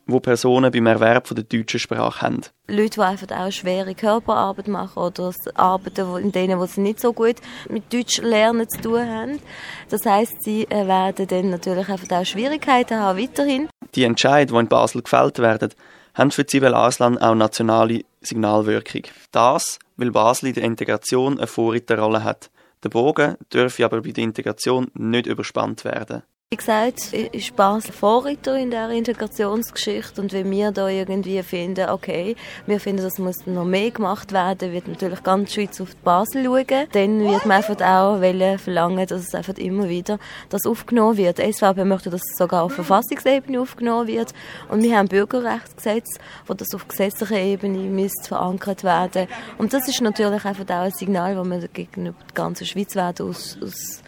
wo 0.06 0.20
Personen 0.20 0.70
beim 0.70 0.86
Erwerb 0.86 1.26
von 1.26 1.34
der 1.34 1.44
deutschen 1.44 1.80
Sprache 1.80 2.22
haben. 2.22 2.42
Leute, 2.68 2.90
die 2.90 3.00
einfach 3.00 3.30
auch 3.30 3.50
schwere 3.50 3.94
Körperarbeit 3.94 4.68
machen 4.68 5.02
oder 5.02 5.32
Arbeiten, 5.54 6.16
in 6.16 6.32
denen 6.32 6.58
wo 6.58 6.66
sie 6.66 6.80
nicht 6.80 7.00
so 7.00 7.12
gut 7.12 7.36
mit 7.68 7.92
Deutsch 7.92 8.18
lernen 8.18 8.68
zu 8.68 8.80
tun 8.80 9.08
haben. 9.08 9.40
Das 9.88 10.04
heißt, 10.04 10.42
sie 10.42 10.64
äh, 10.64 10.86
werden 10.86 11.26
dann 11.26 11.50
natürlich 11.50 11.88
einfach 11.88 12.10
auch 12.10 12.26
Schwierigkeiten 12.26 12.98
haben 12.98 13.18
weiterhin. 13.18 13.68
Die 13.94 14.04
Entscheidungen, 14.04 14.60
die 14.60 14.64
in 14.64 14.68
Basel 14.68 15.02
gefällt 15.02 15.38
werden, 15.38 15.70
haben 16.14 16.30
für 16.30 16.46
Zibel 16.46 16.74
Aslan 16.74 17.18
auch 17.18 17.34
nationale 17.34 18.04
Signalwirkung. 18.20 19.02
Das, 19.32 19.78
weil 19.96 20.10
Basel 20.10 20.48
in 20.48 20.54
der 20.54 20.64
Integration 20.64 21.38
eine 21.38 21.46
Vorreiterrolle 21.46 22.24
hat. 22.24 22.50
Der 22.84 22.90
Bogen 22.90 23.36
dürfe 23.52 23.84
aber 23.86 24.02
bei 24.02 24.12
der 24.12 24.24
Integration 24.24 24.90
nicht 24.92 25.26
überspannt 25.26 25.86
werden. 25.86 26.22
Wie 26.54 26.58
gesagt, 26.58 27.12
ist 27.12 27.56
Basel 27.56 27.92
Vorreiter 27.92 28.56
in 28.56 28.70
der 28.70 28.88
Integrationsgeschichte 28.90 30.20
und 30.20 30.32
wenn 30.32 30.48
wir 30.52 30.70
da 30.70 30.88
irgendwie 30.88 31.42
finden, 31.42 31.90
okay, 31.90 32.36
wir 32.66 32.78
finden, 32.78 33.02
das 33.02 33.18
muss 33.18 33.44
noch 33.44 33.64
mehr 33.64 33.90
gemacht 33.90 34.30
werden, 34.30 34.72
wird 34.72 34.86
natürlich 34.86 35.24
ganz 35.24 35.52
Schweiz 35.52 35.80
auf 35.80 35.96
Basel 35.96 36.44
schauen. 36.44 36.86
Dann 36.92 37.18
wird 37.24 37.44
man 37.44 37.56
einfach 37.56 37.80
auch 37.80 38.20
verlangen, 38.60 39.04
dass 39.04 39.22
es 39.22 39.34
einfach 39.34 39.54
immer 39.54 39.88
wieder 39.88 40.20
das 40.48 40.64
aufgenommen 40.64 41.16
wird. 41.16 41.38
Die 41.38 41.52
SVP 41.52 41.84
möchte, 41.84 42.10
dass 42.10 42.20
es 42.20 42.38
sogar 42.38 42.62
auf 42.62 42.74
Verfassungsebene 42.74 43.60
aufgenommen 43.60 44.06
wird 44.06 44.32
und 44.68 44.80
wir 44.80 44.92
haben 44.92 45.06
ein 45.06 45.08
Bürgerrechtsgesetz, 45.08 46.06
wo 46.46 46.54
das 46.54 46.72
auf 46.72 46.86
gesetzlicher 46.86 47.36
Ebene 47.36 47.78
müsste 47.78 48.28
verankert 48.28 48.84
werden. 48.84 49.26
Und 49.58 49.72
das 49.72 49.88
ist 49.88 50.00
natürlich 50.00 50.44
einfach 50.44 50.66
auch 50.66 50.84
ein 50.84 50.92
Signal, 50.92 51.34
das 51.34 51.50
wir 51.50 51.66
gegenüber 51.66 52.18
der 52.28 52.34
ganzen 52.34 52.64
Schweiz 52.64 52.94
werden 52.94 53.28
aus, 53.28 53.58
aus 53.60 54.04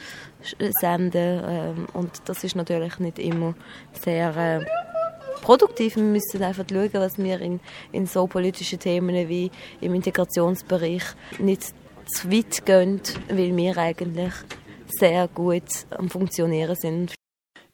senden. 0.81 1.43
Ähm, 1.49 1.87
und 1.93 2.11
das 2.27 2.45
ist 2.45 2.57
natürlich 2.57 2.99
nicht 2.99 3.19
immer 3.19 3.55
sehr 4.05 4.37
äh, 4.37 4.65
produktiv. 5.43 5.97
Wir 5.97 6.03
müssen 6.03 6.43
einfach 6.43 6.65
schauen, 6.69 6.91
was 6.95 7.19
wir 7.19 7.41
in, 7.41 7.61
in 7.93 8.07
so 8.07 8.27
politischen 8.27 8.79
Themen 8.79 9.29
wie 9.29 9.51
im 9.81 9.95
Integrationsbereich 9.95 11.03
nicht 11.39 11.75
zu 12.07 12.31
weit 12.31 12.65
gehen, 12.65 13.01
weil 13.29 13.57
wir 13.57 13.77
eigentlich 13.77 14.33
sehr 14.87 15.29
gut 15.29 15.87
am 15.91 16.09
Funktionieren 16.09 16.77
sind. 16.77 17.15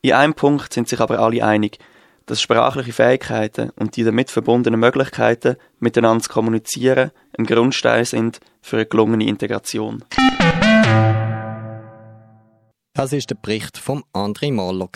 In 0.00 0.12
einem 0.12 0.34
Punkt 0.34 0.72
sind 0.72 0.88
sich 0.88 1.00
aber 1.00 1.18
alle 1.18 1.44
einig, 1.44 1.78
dass 2.26 2.40
sprachliche 2.40 2.92
Fähigkeiten 2.92 3.70
und 3.76 3.96
die 3.96 4.04
damit 4.04 4.30
verbundenen 4.30 4.80
Möglichkeiten, 4.80 5.56
miteinander 5.80 6.24
zu 6.24 6.30
kommunizieren, 6.30 7.10
ein 7.36 7.46
Grundstein 7.46 8.04
sind 8.04 8.40
für 8.60 8.76
eine 8.76 8.86
gelungene 8.86 9.26
Integration. 9.26 10.04
Das 12.94 13.14
ist 13.14 13.30
der 13.30 13.36
Bericht 13.36 13.78
vom 13.78 14.04
André 14.12 14.52
Mahler. 14.52 14.90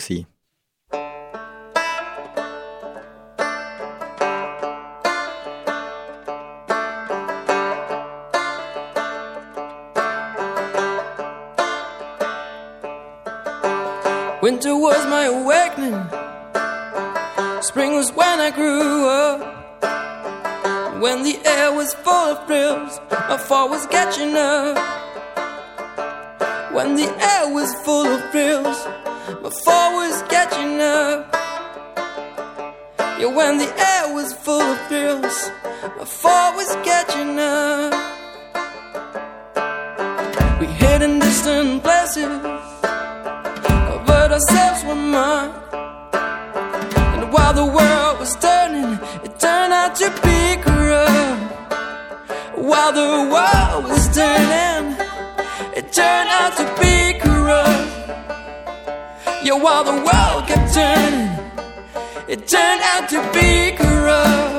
Winter 14.43 14.75
was 14.75 15.03
my 15.07 15.25
awakening. 15.25 15.99
Spring 17.63 17.95
was 17.95 18.11
when 18.11 18.39
I 18.39 18.51
grew 18.51 19.07
up. 19.09 19.41
When 21.01 21.23
the 21.23 21.39
air 21.43 21.73
was 21.73 21.95
full 21.95 22.13
of 22.13 22.45
thrills, 22.45 23.01
my 23.27 23.39
fall 23.39 23.69
was 23.69 23.87
catching 23.87 24.37
up. 24.37 24.96
When 26.77 26.93
the 26.95 27.09
air 27.33 27.51
was 27.51 27.73
full 27.83 28.05
of 28.05 28.21
thrills. 28.31 28.77
My 29.41 29.49
fall 29.65 29.89
was 29.99 30.21
catching 30.33 30.79
up. 30.79 31.17
Yeah, 33.19 33.31
when 33.37 33.57
the 33.57 33.69
air 33.91 34.13
was 34.13 34.31
full 34.45 34.61
of 34.61 34.79
thrills, 34.87 35.37
my 35.97 36.05
fall 36.05 36.55
was 36.55 36.69
catching 36.89 37.33
up. 37.39 37.93
We 40.59 40.67
hid 40.67 41.01
in 41.01 41.17
distant 41.17 41.81
places, 41.81 42.37
but 44.09 44.31
ourselves 44.37 44.81
were 44.85 45.01
mine. 45.15 45.51
And 47.15 47.33
while 47.33 47.55
the 47.61 47.65
world 47.77 48.19
was 48.19 48.35
turning, 48.35 48.99
it 49.25 49.33
turned 49.39 49.73
out 49.73 49.95
to 50.01 50.07
be 50.25 50.39
corrupt. 50.61 51.41
While 52.69 52.93
the 53.01 53.11
world 53.33 53.83
was 53.89 54.15
turning 54.15 54.76
it 55.97 56.01
turned 56.01 56.29
out 56.29 56.55
to 56.57 56.63
be 56.79 57.19
corrupt. 57.19 57.89
Yeah, 59.43 59.53
while 59.53 59.83
the 59.83 59.93
world 59.93 60.47
kept 60.47 60.71
turning, 60.71 61.27
it 62.27 62.47
turned 62.47 62.81
out 62.83 63.09
to 63.09 63.19
be 63.33 63.75
corrupt. 63.75 64.56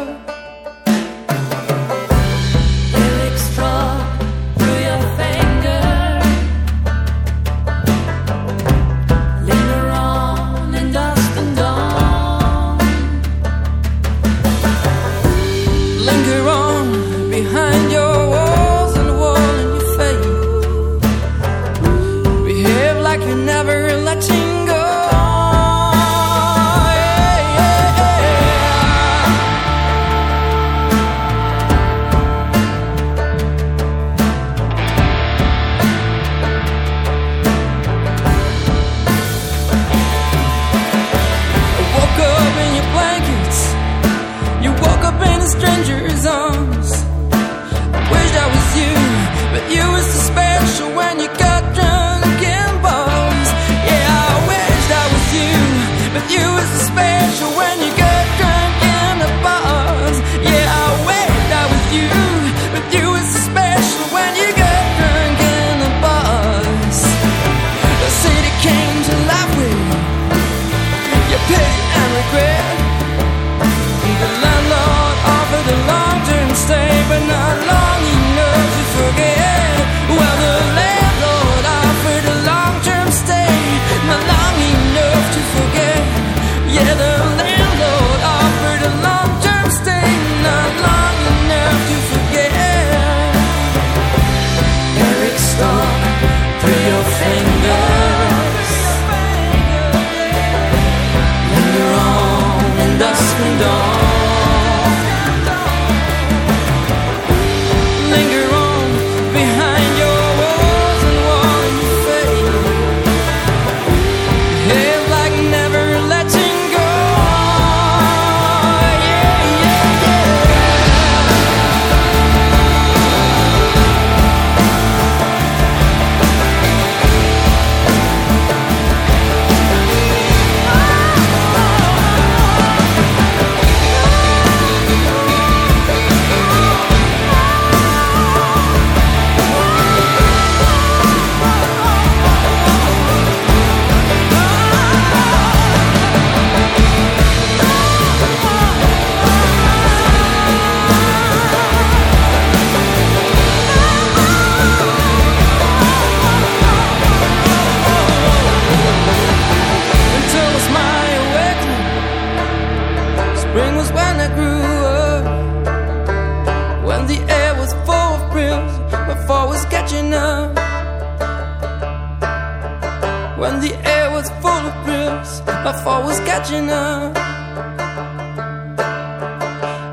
Was 174.19 174.31
full 174.43 174.67
of 174.69 174.75
thrills, 174.85 175.43
my 175.47 175.73
fall 175.85 176.03
was 176.05 176.19
catching 176.21 176.69
up. 176.71 177.17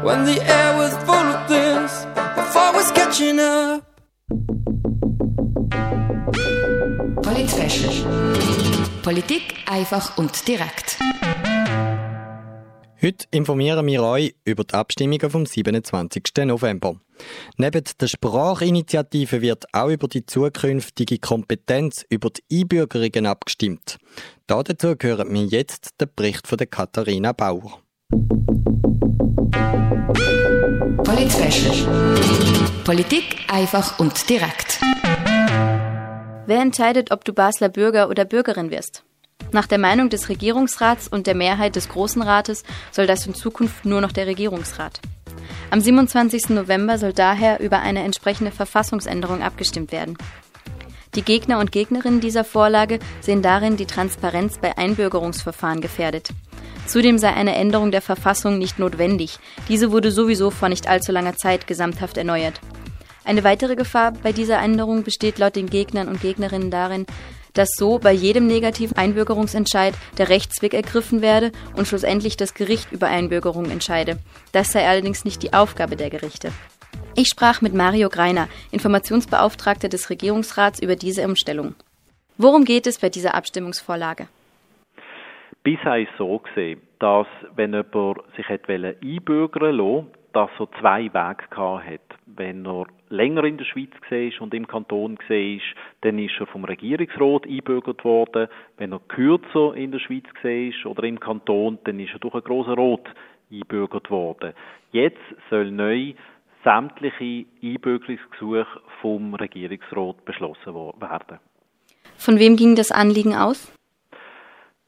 When 0.04 0.26
the 0.26 0.40
air 0.42 0.78
was 0.78 0.94
full 1.06 1.28
of 1.34 1.48
thrills, 1.48 2.06
my 2.16 2.46
fall 2.54 2.74
was 2.74 2.92
catching 2.92 3.40
up. 3.40 3.84
Polit 7.24 7.50
Politik 9.04 9.56
einfach 9.68 10.18
und 10.18 10.48
direkt. 10.48 10.98
Heute 13.06 13.28
informieren 13.30 13.86
wir 13.86 14.02
euch 14.02 14.34
über 14.46 14.64
die 14.64 14.74
Abstimmungen 14.74 15.30
vom 15.30 15.46
27. 15.46 16.24
November. 16.46 16.96
Neben 17.56 17.84
der 18.02 18.08
Sprachinitiative 18.08 19.44
wird 19.44 19.66
auch 19.74 19.90
über 19.90 20.08
die 20.08 20.26
zukünftige 20.26 21.20
Kompetenz 21.20 22.04
über 22.10 22.32
die 22.32 22.62
Einbürgerungen 22.62 23.28
abgestimmt. 23.28 24.00
Dazu 24.48 24.96
hören 25.00 25.32
wir 25.32 25.44
jetzt 25.44 26.02
den 26.02 26.10
Bericht 26.16 26.48
von 26.48 26.58
Katharina 26.58 27.32
Bauer. 27.34 27.80
Polit 31.04 31.32
Politik 32.86 33.38
einfach 33.50 34.00
und 34.00 34.28
direkt. 34.28 34.80
Wer 36.48 36.60
entscheidet, 36.60 37.12
ob 37.12 37.24
du 37.24 37.34
Basler 37.34 37.70
Bürger 37.70 38.10
oder 38.10 38.26
Bürgerin 38.26 38.72
wirst? 38.72 39.04
Nach 39.56 39.68
der 39.68 39.78
Meinung 39.78 40.10
des 40.10 40.28
Regierungsrats 40.28 41.08
und 41.08 41.28
der 41.28 41.34
Mehrheit 41.34 41.78
des 41.78 41.88
Großen 41.88 42.22
Rates 42.22 42.66
soll 42.92 43.08
das 43.08 43.26
in 43.26 43.34
Zukunft 43.34 43.86
nur 43.86 44.02
noch 44.02 44.12
der 44.12 44.28
Regierungsrat. 44.28 45.00
Am 45.72 45.80
27. 45.80 46.50
November 46.50 46.98
soll 46.98 47.14
daher 47.14 47.62
über 47.62 47.80
eine 47.80 48.04
entsprechende 48.04 48.52
Verfassungsänderung 48.52 49.42
abgestimmt 49.42 49.94
werden. 49.94 50.18
Die 51.16 51.22
Gegner 51.22 51.60
und 51.60 51.72
Gegnerinnen 51.72 52.20
dieser 52.20 52.44
Vorlage 52.44 53.00
sehen 53.22 53.42
darin 53.42 53.78
die 53.78 53.86
Transparenz 53.86 54.58
bei 54.60 54.78
Einbürgerungsverfahren 54.78 55.80
gefährdet. 55.80 56.32
Zudem 56.86 57.18
sei 57.18 57.34
eine 57.34 57.56
Änderung 57.56 57.92
der 57.92 58.02
Verfassung 58.02 58.58
nicht 58.58 58.78
notwendig. 58.78 59.40
Diese 59.70 59.90
wurde 59.90 60.12
sowieso 60.12 60.52
vor 60.52 60.68
nicht 60.68 60.90
allzu 60.90 61.14
langer 61.14 61.38
Zeit 61.38 61.66
gesamthaft 61.66 62.18
erneuert. 62.18 62.60
Eine 63.24 63.46
weitere 63.46 63.78
Gefahr 63.78 64.12
bei 64.12 64.34
dieser 64.34 64.60
Änderung 64.60 65.04
besteht 65.04 65.38
laut 65.38 65.56
den 65.56 65.70
Gegnern 65.70 66.10
und 66.10 66.20
Gegnerinnen 66.20 66.72
darin, 66.72 67.06
dass 67.56 67.70
so 67.76 68.00
bei 68.00 68.12
jedem 68.12 68.48
negativen 68.48 68.96
Einbürgerungsentscheid 68.96 69.94
der 70.18 70.30
Rechtsweg 70.30 70.74
ergriffen 70.74 71.22
werde 71.22 71.52
und 71.76 71.88
schlussendlich 71.88 72.38
das 72.38 72.54
Gericht 72.54 72.92
über 72.92 73.08
Einbürgerung 73.08 73.70
entscheide. 73.72 74.20
Das 74.52 74.72
sei 74.72 74.88
allerdings 74.88 75.26
nicht 75.26 75.42
die 75.44 75.54
Aufgabe 75.54 75.96
der 75.96 76.10
Gerichte. 76.10 76.52
Ich 77.16 77.28
sprach 77.28 77.62
mit 77.62 77.74
Mario 77.74 78.10
Greiner, 78.10 78.48
Informationsbeauftragter 78.72 79.90
des 79.90 80.10
Regierungsrats, 80.10 80.82
über 80.82 80.96
diese 80.96 81.26
Umstellung. 81.26 81.76
Worum 82.38 82.66
geht 82.66 82.88
es 82.88 83.00
bei 83.00 83.10
dieser 83.10 83.36
Abstimmungsvorlage? 83.36 84.28
Bisher 85.64 85.98
ist 85.98 86.12
so 86.18 86.40
gesehen, 86.40 86.82
dass 87.00 87.28
wenn 87.56 87.74
jemand 87.74 88.20
sich 88.36 88.46
einbürgern 88.50 89.76
lassen 89.78 90.08
dass 90.36 90.50
er 90.60 90.68
zwei 90.80 91.04
Wege 91.04 91.48
gehabt 91.50 91.86
hat. 91.86 92.15
Wenn 92.38 92.66
er 92.66 92.86
länger 93.10 93.44
in 93.46 93.58
der 93.58 93.66
Schweiz 93.66 93.92
war 94.10 94.42
und 94.42 94.54
im 94.54 94.68
Kanton 94.68 95.18
war, 95.18 95.62
dann 96.02 96.20
ist 96.20 96.34
er 96.40 96.48
vom 96.48 96.66
Regierungsrat 96.66 97.46
einbürgert 97.46 98.04
worden. 98.04 98.48
Wenn 98.78 98.92
er 98.92 99.00
kürzer 99.08 99.74
in 99.76 99.92
der 99.92 100.00
Schweiz 100.00 100.26
war 100.44 100.92
oder 100.92 101.04
im 101.04 101.20
Kanton, 101.20 101.80
dann 101.86 102.00
ist 102.00 102.14
er 102.14 102.20
durch 102.20 102.34
einen 102.34 102.44
grossen 102.44 102.74
Rot 102.74 103.08
einbürgert 103.52 104.10
worden. 104.10 104.54
Jetzt 104.92 105.22
soll 105.50 105.72
neu 105.72 106.14
sämtliche 106.64 107.46
Einbürgerungsgesuche 107.62 108.82
vom 109.02 109.34
Regierungsrat 109.36 110.26
beschlossen 110.26 110.74
werden. 110.74 111.40
Von 112.18 112.40
wem 112.40 112.56
ging 112.56 112.76
das 112.76 112.92
Anliegen 112.92 113.36
aus? 113.36 113.72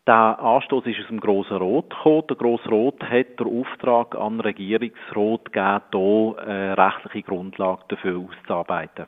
Der 0.07 0.39
Anstoß 0.39 0.85
ist 0.85 1.01
aus 1.01 1.07
dem 1.07 1.19
Grossen 1.19 1.57
Rot 1.57 1.89
gekommen. 1.89 2.23
Der 2.29 2.37
Grosse 2.37 2.69
Rot 2.69 3.03
hat 3.03 3.37
den 3.37 3.61
Auftrag 3.61 4.15
an 4.15 4.37
den 4.37 4.41
Regierungsrat 4.41 5.51
gegeben, 5.51 5.81
hier 5.91 6.35
eine 6.47 6.77
rechtliche 6.77 7.23
Grundlage 7.23 7.83
dafür 7.89 8.17
auszuarbeiten. 8.17 9.05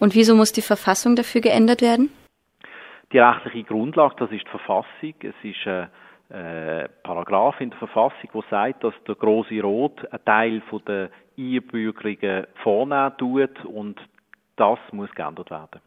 Und 0.00 0.14
wieso 0.14 0.34
muss 0.34 0.52
die 0.52 0.60
Verfassung 0.60 1.16
dafür 1.16 1.40
geändert 1.40 1.80
werden? 1.80 2.10
Die 3.10 3.18
rechtliche 3.18 3.64
Grundlage, 3.64 4.16
das 4.18 4.30
ist 4.32 4.44
die 4.44 4.50
Verfassung. 4.50 5.14
Es 5.20 5.34
ist 5.42 5.66
ein 5.66 5.88
äh, 6.28 6.88
Paragraph 7.02 7.58
in 7.62 7.70
der 7.70 7.78
Verfassung, 7.78 8.28
der 8.34 8.42
sagt, 8.50 8.84
dass 8.84 8.94
der 9.08 9.14
Grosse 9.14 9.62
Rot 9.62 9.98
einen 10.12 10.24
Teil 10.26 10.62
der 10.86 11.08
Einbürgerungen 11.38 12.46
vornehmen 12.62 13.16
tut 13.16 13.64
und 13.64 13.98
das 14.56 14.78
muss 14.92 15.10
geändert 15.14 15.50
werden. 15.50 15.80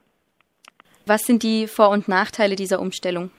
Was 1.05 1.21
sind 1.21 1.43
die 1.43 1.67
Vor- 1.67 1.89
und 1.89 2.07
Nachteile 2.07 2.55
dieser 2.55 2.79
Umstellung? 2.79 3.29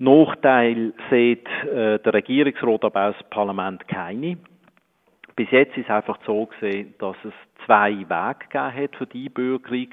Nachteil 0.00 0.94
sieht 1.10 1.46
äh, 1.64 1.98
der 1.98 2.14
Regierungsrat, 2.14 2.84
aber 2.84 3.10
auch 3.10 3.12
das 3.12 3.22
Parlament 3.28 3.86
keine. 3.86 4.38
Bis 5.36 5.50
jetzt 5.50 5.76
ist 5.76 5.84
es 5.84 5.90
einfach 5.90 6.18
so 6.24 6.46
gesehen, 6.46 6.94
dass 6.98 7.16
es 7.22 7.34
zwei 7.66 7.90
Wege 7.90 8.38
gegeben 8.48 8.74
hat 8.74 8.96
für 8.96 9.06
die 9.06 9.26
Einbürgerung. 9.26 9.88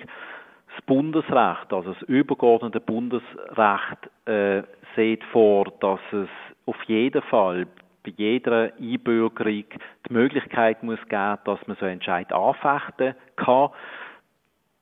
Das 0.74 0.86
Bundesrecht, 0.86 1.74
also 1.74 1.93
das 1.93 2.02
übergeordnete 2.04 2.80
Bundesrecht, 2.80 4.10
äh, 4.26 4.63
sieht 4.96 5.26
vor, 5.26 5.65
dass 5.82 6.00
es 6.13 6.30
auf 6.65 6.82
jeden 6.84 7.22
Fall 7.24 7.67
bei 8.06 8.13
jeder 8.15 8.72
Einbürgerung 8.80 9.65
die 10.08 10.13
Möglichkeit 10.13 10.84
muss 10.84 11.00
geben, 11.10 11.38
dass 11.43 11.67
man 11.67 11.76
so 11.78 11.86
einen 11.86 11.96
Entscheid 11.96 12.32
anfechten 12.32 13.13
kann 13.36 13.72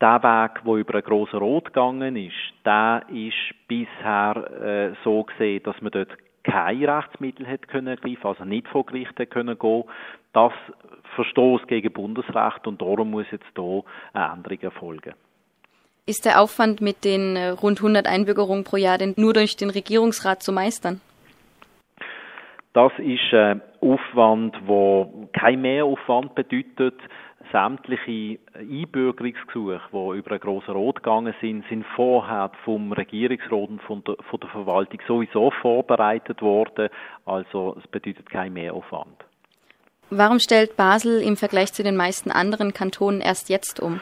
der 0.01 0.21
Weg, 0.23 0.63
der 0.65 0.73
über 0.73 0.93
einen 0.95 1.03
grossen 1.03 1.39
Rot 1.39 1.65
gegangen 1.65 2.15
ist, 2.15 2.34
der 2.65 3.03
ist 3.10 3.67
bisher 3.67 4.36
äh, 4.62 4.93
so 5.03 5.23
gesehen, 5.23 5.63
dass 5.63 5.81
man 5.81 5.91
dort 5.91 6.10
kein 6.43 6.84
Rechtsmittel 6.84 7.45
hätte 7.45 7.67
können 7.67 7.88
ergreifen, 7.88 8.27
also 8.27 8.45
nicht 8.45 8.67
vor 8.67 8.86
Gericht 8.86 9.12
hätte 9.12 9.25
können 9.25 9.58
gehen. 9.58 9.84
Das 10.34 10.53
verstoßt 11.15 11.67
gegen 11.67 11.91
Bundesrecht 11.91 12.67
und 12.67 12.81
darum 12.81 13.12
muss 13.12 13.25
jetzt 13.31 13.45
hier 13.55 13.84
eine 14.13 14.34
Änderung 14.34 14.60
erfolgen. 14.62 15.13
Ist 16.05 16.25
der 16.25 16.39
Aufwand 16.39 16.81
mit 16.81 17.03
den 17.03 17.36
äh, 17.36 17.49
rund 17.49 17.79
100 17.79 18.05
Einbürgerungen 18.05 18.63
pro 18.63 18.77
Jahr 18.77 18.99
denn 18.99 19.15
nur 19.17 19.34
durch 19.34 19.58
den 19.58 19.71
Regierungsrat 19.71 20.43
zu 20.43 20.51
meistern? 20.51 21.01
Das 22.73 22.91
ist 22.99 23.34
ein 23.34 23.62
Aufwand, 23.81 24.55
der 24.67 25.08
kein 25.34 25.62
Mehraufwand 25.62 26.36
bedeutet 26.36 26.99
sämtliche 27.51 28.39
Einbürgerungsgesuche, 28.53 29.81
die 29.91 30.17
über 30.17 30.31
einen 30.31 30.39
grossen 30.39 30.71
Rot 30.73 30.97
gegangen 30.97 31.34
sind, 31.41 31.65
sind 31.69 31.86
vorher 31.95 32.51
vom 32.63 32.91
Regierungsrat 32.91 33.69
und 33.69 33.81
von 33.84 34.03
der, 34.03 34.15
von 34.29 34.39
der 34.39 34.49
Verwaltung 34.49 34.99
sowieso 35.08 35.51
vorbereitet 35.62 36.41
worden. 36.41 36.89
Also 37.25 37.77
es 37.79 37.88
bedeutet 37.88 38.29
kein 38.29 38.53
Mehraufwand. 38.53 39.25
Warum 40.10 40.39
stellt 40.39 40.77
Basel 40.77 41.21
im 41.21 41.36
Vergleich 41.36 41.73
zu 41.73 41.84
den 41.84 41.95
meisten 41.95 42.31
anderen 42.31 42.73
Kantonen 42.73 43.21
erst 43.21 43.49
jetzt 43.49 43.79
um? 43.79 44.01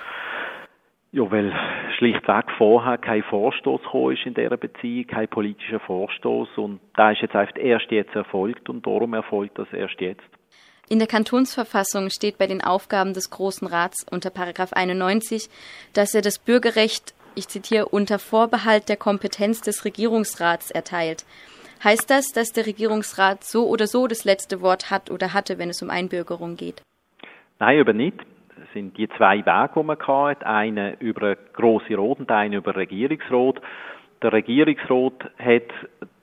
Ja, 1.12 1.30
weil 1.32 1.54
schlichtweg 1.98 2.46
vorher 2.58 2.98
kein 2.98 3.24
Vorstoß 3.24 3.82
ist 4.14 4.26
in 4.26 4.34
dieser 4.34 4.58
Beziehung, 4.58 5.08
kein 5.08 5.28
politischer 5.28 5.80
Vorstoß 5.80 6.50
und 6.58 6.80
da 6.96 7.12
ist 7.12 7.22
jetzt 7.22 7.36
einfach 7.36 7.56
erst 7.56 7.92
jetzt 7.92 8.16
erfolgt 8.16 8.68
und 8.68 8.86
darum 8.86 9.14
erfolgt 9.14 9.58
das 9.60 9.72
erst 9.72 10.02
jetzt. 10.02 10.24
In 10.94 11.00
der 11.00 11.08
Kantonsverfassung 11.08 12.12
steht 12.12 12.38
bei 12.38 12.46
den 12.46 12.64
Aufgaben 12.64 13.16
des 13.16 13.32
Großen 13.32 13.68
Rats 13.68 14.06
unter 14.12 14.32
91, 14.36 15.50
dass 15.94 16.14
er 16.14 16.22
das 16.22 16.38
Bürgerrecht, 16.38 17.16
ich 17.34 17.48
zitiere, 17.48 17.88
unter 17.88 18.20
Vorbehalt 18.20 18.90
der 18.90 18.98
Kompetenz 18.98 19.62
des 19.62 19.86
Regierungsrats 19.86 20.70
erteilt. 20.70 21.26
Heißt 21.84 22.12
das, 22.12 22.28
dass 22.28 22.52
der 22.52 22.68
Regierungsrat 22.68 23.44
so 23.44 23.68
oder 23.68 23.88
so 23.88 24.06
das 24.06 24.24
letzte 24.24 24.62
Wort 24.62 24.92
hat 24.92 25.10
oder 25.10 25.34
hatte, 25.34 25.58
wenn 25.58 25.72
es 25.72 25.82
um 25.82 25.90
Einbürgerung 25.90 26.58
geht? 26.58 26.84
Nein, 27.58 27.80
aber 27.82 27.94
nicht. 27.94 28.20
Es 28.64 28.72
sind 28.76 28.96
die 28.96 29.10
zwei 29.18 29.38
Wege, 29.38 29.72
die 29.76 29.84
man 29.84 29.98
hat. 29.98 30.46
Einen 30.46 30.94
über 31.00 31.36
große 31.36 31.96
Rot 31.96 32.20
und 32.20 32.30
einen 32.30 32.54
über 32.54 32.76
Regierungsrat. 32.76 33.60
Der 34.22 34.32
Regierungsrat 34.32 35.32
hat 35.40 35.74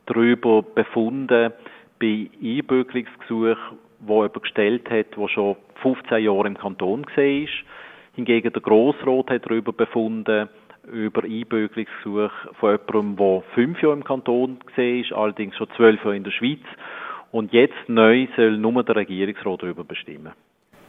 darüber 0.06 0.62
befunden, 0.62 1.52
bei 2.00 2.30
Einbürgerungsgesuchen, 2.40 3.89
wo 4.00 4.22
jemand 4.22 4.42
gestellt 4.42 4.90
hat, 4.90 5.16
der 5.16 5.28
schon 5.28 5.56
15 5.82 6.24
Jahre 6.24 6.46
im 6.46 6.56
Kanton 6.58 7.04
war. 7.04 7.48
Hingegen 8.14 8.52
der 8.52 8.62
Grossrat 8.62 9.30
hat 9.30 9.46
darüber 9.46 9.72
befunden, 9.72 10.48
über 10.90 11.22
Einbürgerungsgesuche 11.22 12.30
von 12.58 12.70
jemandem, 12.70 13.16
der 13.16 13.42
fünf 13.54 13.82
Jahre 13.82 13.94
im 13.94 14.04
Kanton 14.04 14.58
war, 14.76 15.18
allerdings 15.18 15.56
schon 15.56 15.68
zwölf 15.76 16.02
Jahre 16.04 16.16
in 16.16 16.24
der 16.24 16.30
Schweiz. 16.30 16.60
Und 17.32 17.52
jetzt 17.52 17.88
neu 17.88 18.26
soll 18.36 18.56
nur 18.56 18.82
der 18.82 18.96
Regierungsrat 18.96 19.62
darüber 19.62 19.84
bestimmen. 19.84 20.32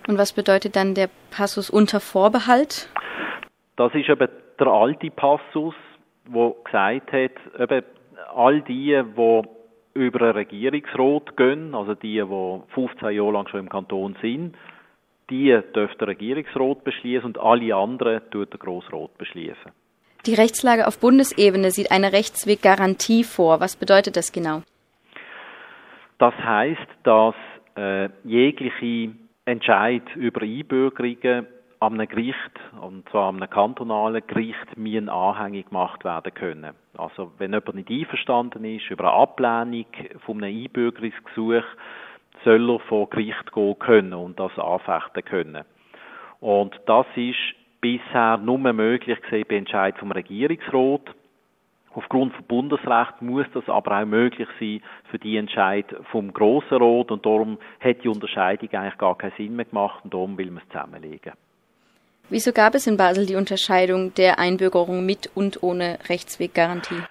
Und 0.08 0.18
was 0.18 0.34
bedeutet 0.34 0.76
dann 0.76 0.96
der 0.96 1.10
Passus 1.30 1.70
unter 1.70 2.00
Vorbehalt? 2.00 2.90
Das 3.76 3.94
ist 3.94 4.10
eben 4.10 4.28
der 4.60 4.68
alte 4.68 5.12
Passus, 5.12 5.76
der 6.26 6.54
gesagt 6.64 7.12
hat, 7.12 7.32
eben 7.60 7.86
all 8.34 8.62
die, 8.62 9.00
die 9.18 9.42
über 9.94 10.22
einen 10.22 10.32
Regierungsrat 10.34 11.36
gehen, 11.38 11.76
also 11.76 11.96
die, 11.96 12.22
die 12.22 12.74
15 12.74 13.12
Jahre 13.12 13.32
lang 13.32 13.48
schon 13.48 13.62
im 13.62 13.70
Kanton 13.70 14.16
sind, 14.22 14.56
die 15.30 15.58
dürfte 15.74 15.98
der 16.00 16.08
Regierungsrat 16.10 16.84
beschließen 16.84 17.26
und 17.26 17.38
alle 17.40 17.76
anderen 17.76 18.22
tut 18.32 18.52
der 18.52 18.60
Grossrat 18.60 19.18
beschließen. 19.18 19.72
Die 20.26 20.36
Rechtslage 20.36 20.88
auf 20.88 21.00
Bundesebene 21.00 21.72
sieht 21.72 21.92
eine 21.92 22.14
Rechtsweggarantie 22.14 23.24
vor. 23.24 23.60
Was 23.60 23.76
bedeutet 23.76 24.18
das 24.18 24.32
genau? 24.32 24.62
Das 26.20 26.36
heißt, 26.36 26.88
dass 27.04 27.34
äh, 27.76 28.10
jegliche 28.24 29.14
Entscheid 29.46 30.04
über 30.16 30.42
Einbürgerungen 30.42 31.48
am 31.82 31.98
Gericht, 31.98 32.60
und 32.80 33.10
zwar 33.10 33.30
am 33.30 33.40
kantonalen 33.40 34.22
Gericht, 34.28 34.78
müssen 34.78 35.10
anhängig 35.10 35.70
gemacht 35.70 36.06
werden 36.06 36.32
können. 36.32 36.76
Also 36.96 37.32
wenn 37.40 37.54
jemand 37.54 37.74
nicht 37.74 37.90
einverstanden 37.90 38.64
ist 38.66 38.92
über 38.92 39.12
eine 39.12 39.24
Ablehnung 39.24 39.88
von 40.24 40.44
einem 40.44 40.64
Einbürgerungsgesuch, 40.64 41.64
soll 42.44 42.70
er 42.70 42.80
vor 42.82 43.10
Gericht 43.10 43.52
gehen 43.52 43.80
können 43.80 44.14
und 44.14 44.40
das 44.40 44.58
anfechten 44.60 45.26
können. 45.26 45.64
Und 46.40 46.80
das 46.86 47.08
ist 47.16 47.56
bisher 47.82 48.38
nur 48.38 48.60
möglich 48.60 49.20
gewesen 49.20 49.46
bei 49.50 49.56
Entscheid 49.56 49.98
vom 49.98 50.12
Regierungsrat. 50.12 51.16
Aufgrund 51.96 52.34
von 52.34 52.46
Bundesrecht 52.46 53.24
muss 53.24 53.48
das 53.56 53.68
aber 53.68 54.00
auch 54.00 54.06
möglich 54.06 54.48
sein 54.60 54.84
für 55.10 55.18
die 55.18 55.36
Entscheid 55.36 55.88
vom 56.12 56.32
Grossen 56.32 56.78
Rat 56.78 57.10
und 57.10 57.26
darum 57.26 57.58
hat 57.80 58.04
die 58.04 58.08
Unterscheidung 58.08 58.70
eigentlich 58.72 59.00
gar 59.00 59.18
keinen 59.18 59.34
Sinn 59.36 59.56
mehr 59.56 59.66
gemacht 59.66 60.04
und 60.04 60.14
darum 60.14 60.38
will 60.38 60.52
man 60.52 60.62
es 60.64 60.70
zusammenlegen. 60.70 61.34
Wieso 62.32 62.54
gab 62.54 62.76
es 62.76 62.88
in 62.88 62.96
Basel 62.96 63.26
die 63.26 63.36
Unterscheidung 63.36 64.14
der 64.14 64.40
Einbürgerung 64.40 65.06
mit 65.06 65.30
und 65.36 65.62
ohne 65.64 66.00
Rechtsweggarantie? 66.08 67.04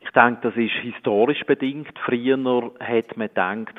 Ich 0.00 0.10
denke, 0.12 0.38
das 0.42 0.56
ist 0.56 0.74
historisch 0.80 1.44
bedingt. 1.44 1.92
Früher 2.04 2.38
hat 2.78 3.16
man 3.16 3.26
gedacht, 3.26 3.74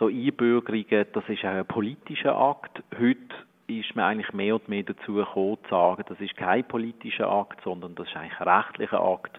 so 0.00 0.06
Einbürgerungen, 0.08 1.06
das 1.12 1.28
ist 1.28 1.44
auch 1.44 1.50
ein 1.50 1.66
politischer 1.66 2.36
Akt. 2.36 2.82
Heute 2.98 3.32
ist 3.68 3.94
man 3.94 4.06
eigentlich 4.06 4.32
mehr 4.32 4.56
und 4.56 4.68
mehr 4.68 4.82
dazu 4.82 5.14
gekommen, 5.14 5.58
zu 5.62 5.70
sagen, 5.70 6.02
das 6.08 6.18
ist 6.18 6.36
kein 6.36 6.64
politischer 6.64 7.30
Akt, 7.30 7.60
sondern 7.62 7.94
das 7.94 8.08
ist 8.08 8.16
eigentlich 8.16 8.40
ein 8.40 8.48
rechtlicher 8.48 9.00
Akt, 9.00 9.38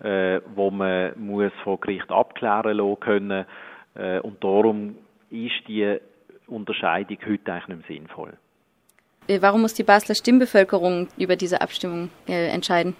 äh, 0.00 0.40
wo 0.56 0.72
man 0.72 1.12
muss 1.16 1.52
vor 1.62 1.78
Gericht 1.78 2.10
abklären 2.10 2.76
lassen 2.76 2.98
können. 2.98 3.46
Äh, 3.94 4.18
und 4.18 4.42
darum 4.42 4.96
ist 5.30 5.68
die 5.68 5.96
Unterscheidung 6.48 7.18
heute 7.24 7.52
eigentlich 7.52 7.68
nicht 7.68 7.88
mehr 7.88 7.98
sinnvoll. 7.98 8.32
Äh, 9.28 9.42
warum 9.42 9.62
muss 9.62 9.74
die 9.74 9.82
Basler 9.82 10.14
Stimmbevölkerung 10.14 11.08
über 11.16 11.36
diese 11.36 11.60
Abstimmung 11.60 12.10
äh, 12.28 12.48
entscheiden? 12.48 12.96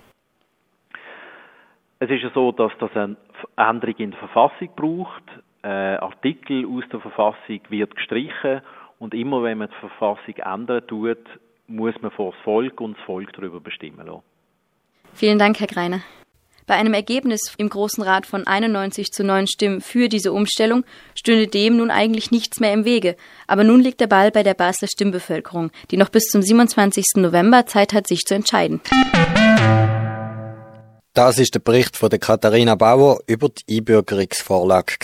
Es 1.99 2.11
ist 2.11 2.23
ja 2.23 2.31
so, 2.35 2.53
dass 2.53 2.73
das 2.79 2.91
eine 2.95 3.17
Änderung 3.57 3.97
in 3.97 4.11
der 4.11 4.21
Verfassung 4.21 4.69
braucht. 4.77 5.23
Äh, 5.63 5.69
Artikel 5.69 6.67
aus 6.67 6.85
der 6.93 7.01
Verfassung 7.01 7.61
wird 7.71 7.97
gestrichen 7.97 8.61
und 8.99 9.15
immer 9.15 9.43
wenn 9.43 9.59
man 9.59 9.69
die 9.69 9.89
Verfassung 9.89 10.37
ändern 10.37 10.87
tut, 10.87 11.19
muss 11.67 11.95
man 12.03 12.11
vor 12.11 12.33
das 12.33 12.41
Volk 12.43 12.81
und 12.81 12.97
das 12.97 13.05
Volk 13.05 13.33
darüber 13.33 13.61
bestimmen 13.61 14.07
lassen. 14.07 14.23
Vielen 15.15 15.39
Dank, 15.39 15.59
Herr 15.59 15.67
Greiner. 15.67 16.01
Bei 16.67 16.75
einem 16.75 16.95
Ergebnis 16.95 17.53
im 17.59 17.69
Großen 17.69 18.03
Rat 18.03 18.27
von 18.27 18.45
91 18.45 19.13
zu 19.13 19.23
9 19.23 19.47
Stimmen 19.47 19.81
für 19.81 20.09
diese 20.09 20.33
Umstellung 20.33 20.85
stünde 21.15 21.47
dem 21.47 21.77
nun 21.77 21.93
eigentlich 21.93 22.33
nichts 22.33 22.59
mehr 22.59 22.73
im 22.73 22.85
Wege. 22.85 23.15
Aber 23.47 23.63
nun 23.63 23.81
liegt 23.81 24.01
der 24.01 24.09
Ball 24.09 24.33
bei 24.33 24.43
der 24.43 24.55
Basler 24.55 24.89
Stimmbevölkerung, 24.89 25.71
die 25.93 25.97
noch 25.97 26.09
bis 26.09 26.25
zum 26.25 26.43
27. 26.43 27.05
November 27.19 27.67
Zeit 27.67 27.93
hat, 27.93 28.09
sich 28.09 28.23
zu 28.23 28.35
entscheiden. 28.35 28.81
Das 31.15 31.39
ist 31.39 31.55
der 31.55 31.61
Bericht 31.61 31.97
von 31.97 32.11
der 32.11 32.19
Katharina 32.19 32.75
Bauer 32.75 33.21
über 33.29 33.49
die 33.49 33.79
Einbürgerungsvorlage. 33.79 34.97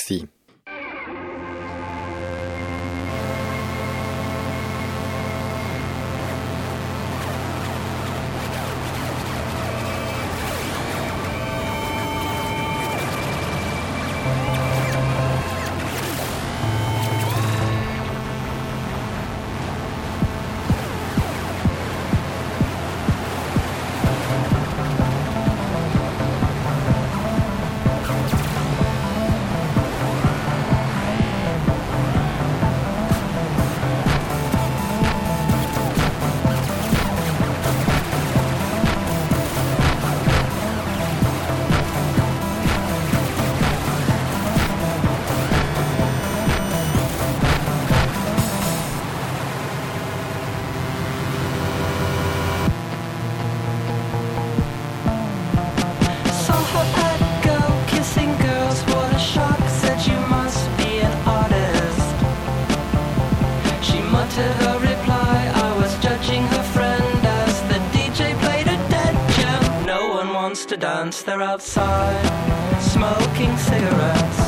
They're 71.25 71.43
outside 71.43 72.81
smoking 72.81 73.57
cigarettes. 73.57 74.42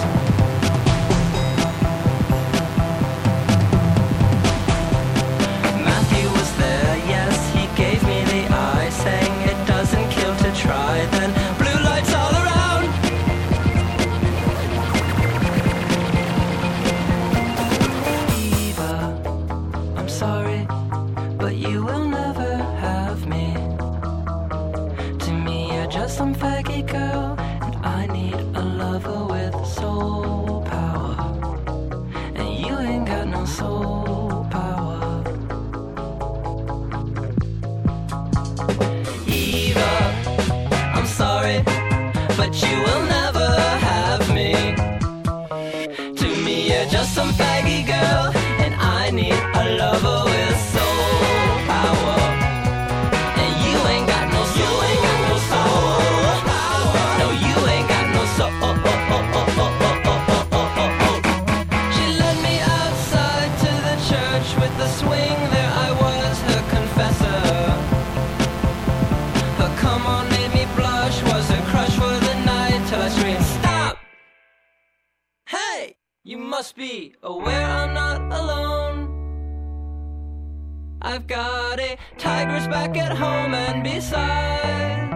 get 82.94 83.10
home 83.10 83.54
and 83.54 83.82
be 83.82 84.00
sad. 84.00 85.13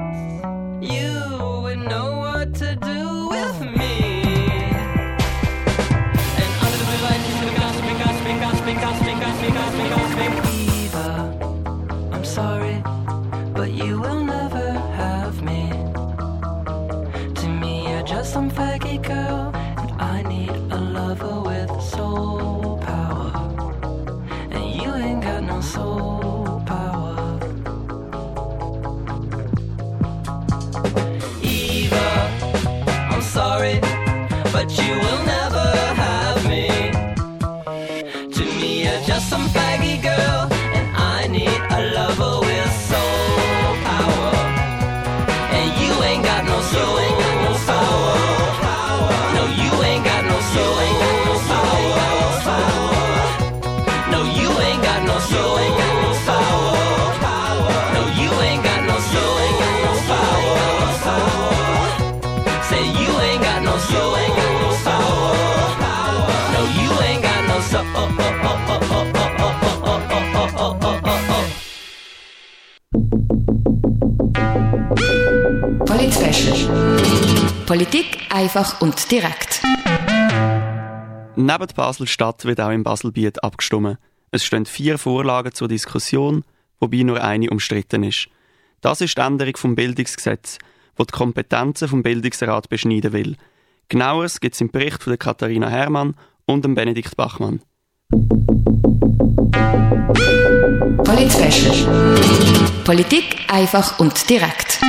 Politik 77.68 78.20
einfach 78.30 78.80
und 78.80 79.10
direkt. 79.10 79.60
Neben 81.36 81.66
Basel-Stadt 81.76 82.46
wird 82.46 82.62
auch 82.62 82.70
im 82.70 82.82
Baselbiet 82.82 83.44
abgestimmt. 83.44 83.98
Es 84.30 84.42
stehen 84.42 84.64
vier 84.64 84.96
Vorlagen 84.96 85.52
zur 85.52 85.68
Diskussion, 85.68 86.44
wobei 86.80 87.02
nur 87.02 87.22
eine 87.22 87.50
umstritten 87.50 88.04
ist. 88.04 88.28
Das 88.80 89.02
ist 89.02 89.18
die 89.18 89.20
Änderung 89.20 89.54
vom 89.58 89.74
Bildungsgesetz, 89.74 90.56
wo 90.96 91.04
die 91.04 91.12
Kompetenzen 91.12 91.88
vom 91.88 92.02
Bildungsrat 92.02 92.70
beschneiden 92.70 93.12
will. 93.12 93.36
Genaueres 93.90 94.40
gibt 94.40 94.54
es 94.54 94.62
im 94.62 94.70
Bericht 94.70 95.02
von 95.02 95.18
Katharina 95.18 95.68
Herrmann 95.68 96.14
und 96.46 96.64
dem 96.64 96.74
Benedikt 96.74 97.18
Bachmann. 97.18 97.60
Polit 101.04 101.32
Politik 102.84 103.36
einfach 103.48 104.00
und 104.00 104.30
direkt. 104.30 104.80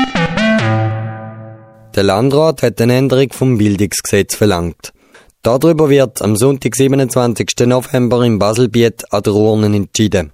Der 2.00 2.06
Landrat 2.06 2.64
hat 2.64 2.80
eine 2.80 2.96
Änderung 2.96 3.34
vom 3.34 3.58
Bildungsgesetz 3.58 4.34
verlangt. 4.34 4.94
Darüber 5.42 5.90
wird 5.90 6.22
am 6.22 6.38
Sonntag, 6.38 6.74
27. 6.74 7.46
November 7.66 8.24
im 8.24 8.40
Baselbiet 8.40 9.04
an 9.12 9.24
der 9.24 9.34
Urne 9.34 9.76
entschieden. 9.76 10.32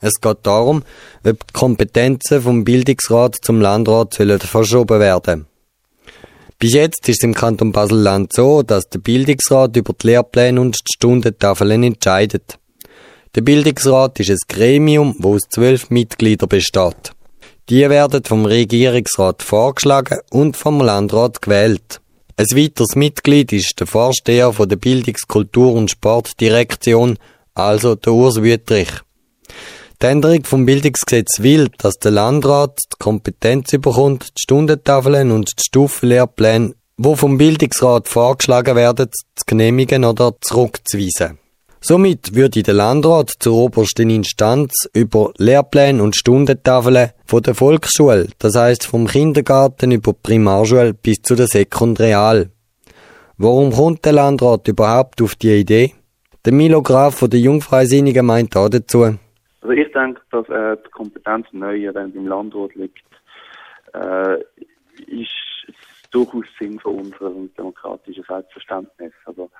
Es 0.00 0.20
geht 0.20 0.38
darum, 0.42 0.82
ob 1.24 1.46
die 1.46 1.52
Kompetenzen 1.52 2.42
vom 2.42 2.64
Bildungsrat 2.64 3.36
zum 3.40 3.60
Landrat 3.60 4.14
sollen 4.14 4.40
verschoben 4.40 4.98
werden. 4.98 5.46
Bis 6.58 6.74
jetzt 6.74 7.08
ist 7.08 7.18
es 7.18 7.22
im 7.22 7.34
Kanton 7.34 7.70
Basel-Land 7.70 8.32
so, 8.32 8.64
dass 8.64 8.88
der 8.88 8.98
Bildungsrat 8.98 9.76
über 9.76 9.92
die 9.92 10.08
Lehrpläne 10.08 10.60
und 10.60 10.74
die 10.74 10.92
Stundentafeln 10.96 11.84
entscheidet. 11.84 12.58
Der 13.36 13.42
Bildungsrat 13.42 14.18
ist 14.18 14.30
ein 14.30 14.38
Gremium, 14.48 15.14
wo 15.20 15.36
aus 15.36 15.42
zwölf 15.48 15.88
Mitgliedern 15.88 16.48
besteht. 16.48 17.12
Die 17.68 17.90
werden 17.90 18.22
vom 18.24 18.46
Regierungsrat 18.46 19.42
vorgeschlagen 19.42 20.20
und 20.30 20.56
vom 20.56 20.80
Landrat 20.80 21.42
gewählt. 21.42 22.00
Ein 22.36 22.46
weiteres 22.54 22.94
Mitglied 22.94 23.52
ist 23.52 23.80
der 23.80 23.88
Vorsteher 23.88 24.52
von 24.52 24.68
der 24.68 24.76
Bildungs-, 24.76 25.26
Kultur- 25.26 25.72
und 25.72 25.90
Sportdirektion, 25.90 27.18
also 27.54 27.96
der 27.96 28.12
Urs 28.12 28.40
Wüttrich. 28.40 28.90
Die 30.00 30.06
Änderung 30.06 30.44
vom 30.44 30.64
Bildungsgesetz 30.64 31.40
will, 31.40 31.68
dass 31.78 31.94
der 31.94 32.12
Landrat 32.12 32.78
die 32.92 32.98
Kompetenz 33.00 33.72
überkommt, 33.72 34.28
die 34.36 34.42
Stundentafeln 34.42 35.32
und 35.32 35.48
die 35.58 35.64
Stufenlehrpläne, 35.66 36.74
wo 36.98 37.16
vom 37.16 37.36
Bildungsrat 37.36 38.06
vorgeschlagen 38.06 38.76
werden, 38.76 39.08
zu 39.10 39.44
genehmigen 39.44 40.04
oder 40.04 40.36
zurückzuweisen. 40.40 41.38
Somit 41.80 42.34
würde 42.34 42.62
der 42.62 42.74
Landrat 42.74 43.30
zur 43.38 43.56
obersten 43.56 44.10
Instanz 44.10 44.88
über 44.94 45.32
Lehrpläne 45.38 46.02
und 46.02 46.16
Stundentafeln 46.16 47.10
von 47.26 47.42
der 47.42 47.54
Volksschule, 47.54 48.28
das 48.38 48.56
heißt 48.56 48.86
vom 48.86 49.06
Kindergarten 49.06 49.92
über 49.92 50.12
die 50.12 50.18
Primarschule 50.22 50.94
bis 50.94 51.22
zu 51.22 51.34
der 51.34 51.46
Sekundreal. 51.46 52.50
Warum 53.38 53.72
kommt 53.72 54.04
der 54.04 54.14
Landrat 54.14 54.66
überhaupt 54.66 55.20
auf 55.20 55.34
die 55.34 55.60
Idee? 55.60 55.92
Der 56.46 56.54
Milo 56.54 56.80
Graf 56.80 57.18
von 57.18 57.28
der 57.28 57.40
Jungfreisinnigen 57.40 58.24
meint 58.24 58.56
auch 58.56 58.70
dazu. 58.70 59.02
Also 59.02 59.70
ich 59.70 59.92
denke, 59.92 60.20
dass 60.30 60.48
äh, 60.48 60.76
die 60.84 60.90
Kompetenz 60.90 61.46
neu 61.52 61.92
beim 61.92 62.26
Landrat 62.26 62.74
liegt, 62.76 63.04
äh, 63.92 64.38
ist 65.06 65.28
durchaus 66.12 66.46
Sinn 66.58 66.78
für 66.80 66.88
unser 66.88 67.30
demokratisches 67.58 68.24
Selbstverständnis. 68.26 69.12
Also 69.24 69.50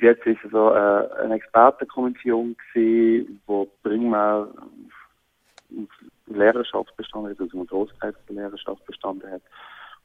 bis 0.00 0.08
jetzt 0.08 0.26
ist 0.26 0.44
es 0.44 0.50
so 0.50 0.70
äh, 0.70 1.08
eine 1.22 1.34
Expertenkommission 1.34 2.56
gewesen, 2.72 3.40
wo 3.46 3.66
primär 3.82 4.48
Lehrerschaft 6.26 6.96
bestanden 6.96 7.30
hat, 7.30 7.40
also 7.40 7.60
ein 7.60 7.66
Großteil 7.66 8.14
der 8.28 8.36
Lehrerschaft 8.36 8.84
bestanden 8.86 9.30
hat. 9.30 9.42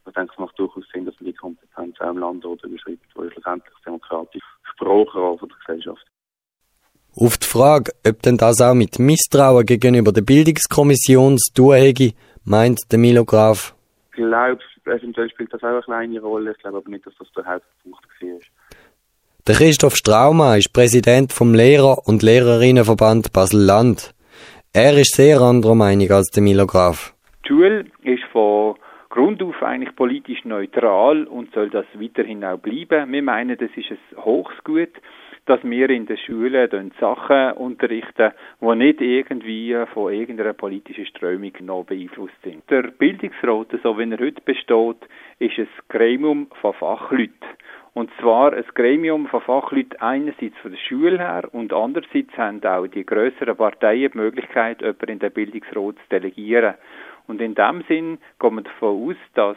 Und 0.03 0.11
ich 0.11 0.13
denke, 0.13 0.33
es 0.33 0.39
macht 0.39 0.59
durchaus 0.59 0.83
Sinn, 0.93 1.05
dass 1.05 1.15
man 1.19 1.25
die 1.25 1.33
Kompetenz 1.33 1.99
auch 1.99 2.09
im 2.09 2.17
Land 2.17 2.45
oder 2.45 2.63
überschreibt, 2.65 3.05
wo 3.15 3.29
schlussendlich 3.29 3.73
demokratisch 3.85 4.43
gesprochen 4.63 5.39
von 5.39 5.49
der 5.49 5.57
Gesellschaft. 5.65 6.05
Auf 7.15 7.37
die 7.37 7.47
Frage, 7.47 7.91
ob 8.05 8.21
denn 8.21 8.37
das 8.37 8.61
auch 8.61 8.73
mit 8.73 8.99
Misstrauen 8.99 9.65
gegenüber 9.65 10.11
der 10.11 10.21
Bildungskommission 10.21 11.37
zu 11.37 11.53
tun 11.53 11.75
hätte, 11.75 12.11
meint 12.43 12.79
der 12.91 12.99
Milo 12.99 13.23
Graf. 13.23 13.73
Ich 14.09 14.17
glaube, 14.17 14.61
eventuell 14.85 15.29
spielt 15.29 15.53
das 15.53 15.63
auch 15.63 15.67
eine 15.67 15.81
kleine 15.81 16.19
Rolle. 16.19 16.51
Ich 16.51 16.57
glaube 16.57 16.77
aber 16.77 16.89
nicht, 16.89 17.05
dass 17.05 17.15
das 17.17 17.31
der 17.35 17.45
Hauptpunkt 17.45 18.05
war. 18.21 18.39
Der 19.47 19.53
Christoph 19.53 19.95
Straumann 19.95 20.57
ist 20.57 20.73
Präsident 20.73 21.31
vom 21.31 21.53
Lehrer- 21.53 22.07
und 22.07 22.23
Lehrerinnenverband 22.23 23.31
Basel-Land. 23.31 24.15
Er 24.73 24.97
ist 24.97 25.13
sehr 25.13 25.39
anderer 25.39 25.75
Meinung 25.75 26.09
als 26.09 26.31
der 26.31 26.41
Milo 26.41 26.65
Graf. 26.65 27.13
Die 27.43 27.49
Schule 27.49 27.85
ist 28.01 28.23
von 28.31 28.73
Grund 29.11 29.43
auf 29.43 29.61
eigentlich 29.61 29.95
politisch 29.95 30.43
neutral 30.45 31.25
und 31.25 31.53
soll 31.53 31.69
das 31.69 31.85
weiterhin 31.93 32.43
auch 32.43 32.57
bleiben. 32.57 33.11
Wir 33.11 33.21
meinen, 33.21 33.55
das 33.55 33.69
ist 33.75 33.91
ein 33.91 34.25
Hochsgut, 34.25 34.89
dass 35.45 35.63
wir 35.63 35.91
in 35.91 36.07
den 36.07 36.17
Schulen 36.17 36.91
Sachen 36.99 37.51
unterrichten, 37.51 38.31
die 38.59 38.75
nicht 38.75 38.99
irgendwie 38.99 39.77
von 39.93 40.11
irgendeiner 40.11 40.53
politischen 40.53 41.05
Strömung 41.05 41.51
noch 41.61 41.85
beeinflusst 41.85 42.41
sind. 42.43 42.67
Der 42.71 42.81
Bildungsrat, 42.81 43.67
so 43.83 43.95
wie 43.99 44.09
er 44.09 44.19
heute 44.19 44.41
besteht, 44.43 45.07
ist 45.37 45.59
ein 45.59 45.67
Gremium 45.89 46.47
von 46.61 46.73
Fachleuten. 46.73 47.45
Und 47.95 48.11
zwar 48.19 48.51
ein 48.51 48.65
Gremium 48.73 49.25
von 49.27 49.39
Fachleuten 49.39 49.97
einerseits 50.01 50.57
von 50.61 50.71
der 50.71 50.77
Schule 50.77 51.17
her 51.17 51.47
und 51.53 51.71
andererseits 51.71 52.37
haben 52.37 52.61
auch 52.65 52.85
die 52.87 53.05
größeren 53.05 53.55
Parteien 53.55 54.11
die 54.11 54.17
Möglichkeit, 54.17 54.81
jemanden 54.81 55.11
in 55.11 55.19
den 55.19 55.31
Bildungsrat 55.31 55.95
zu 55.95 56.09
delegieren. 56.11 56.73
Und 57.25 57.39
in 57.39 57.55
dem 57.55 57.85
Sinn 57.87 58.17
geht 58.37 58.51
man 58.51 58.65
davon 58.65 59.09
aus, 59.09 59.15
dass 59.33 59.55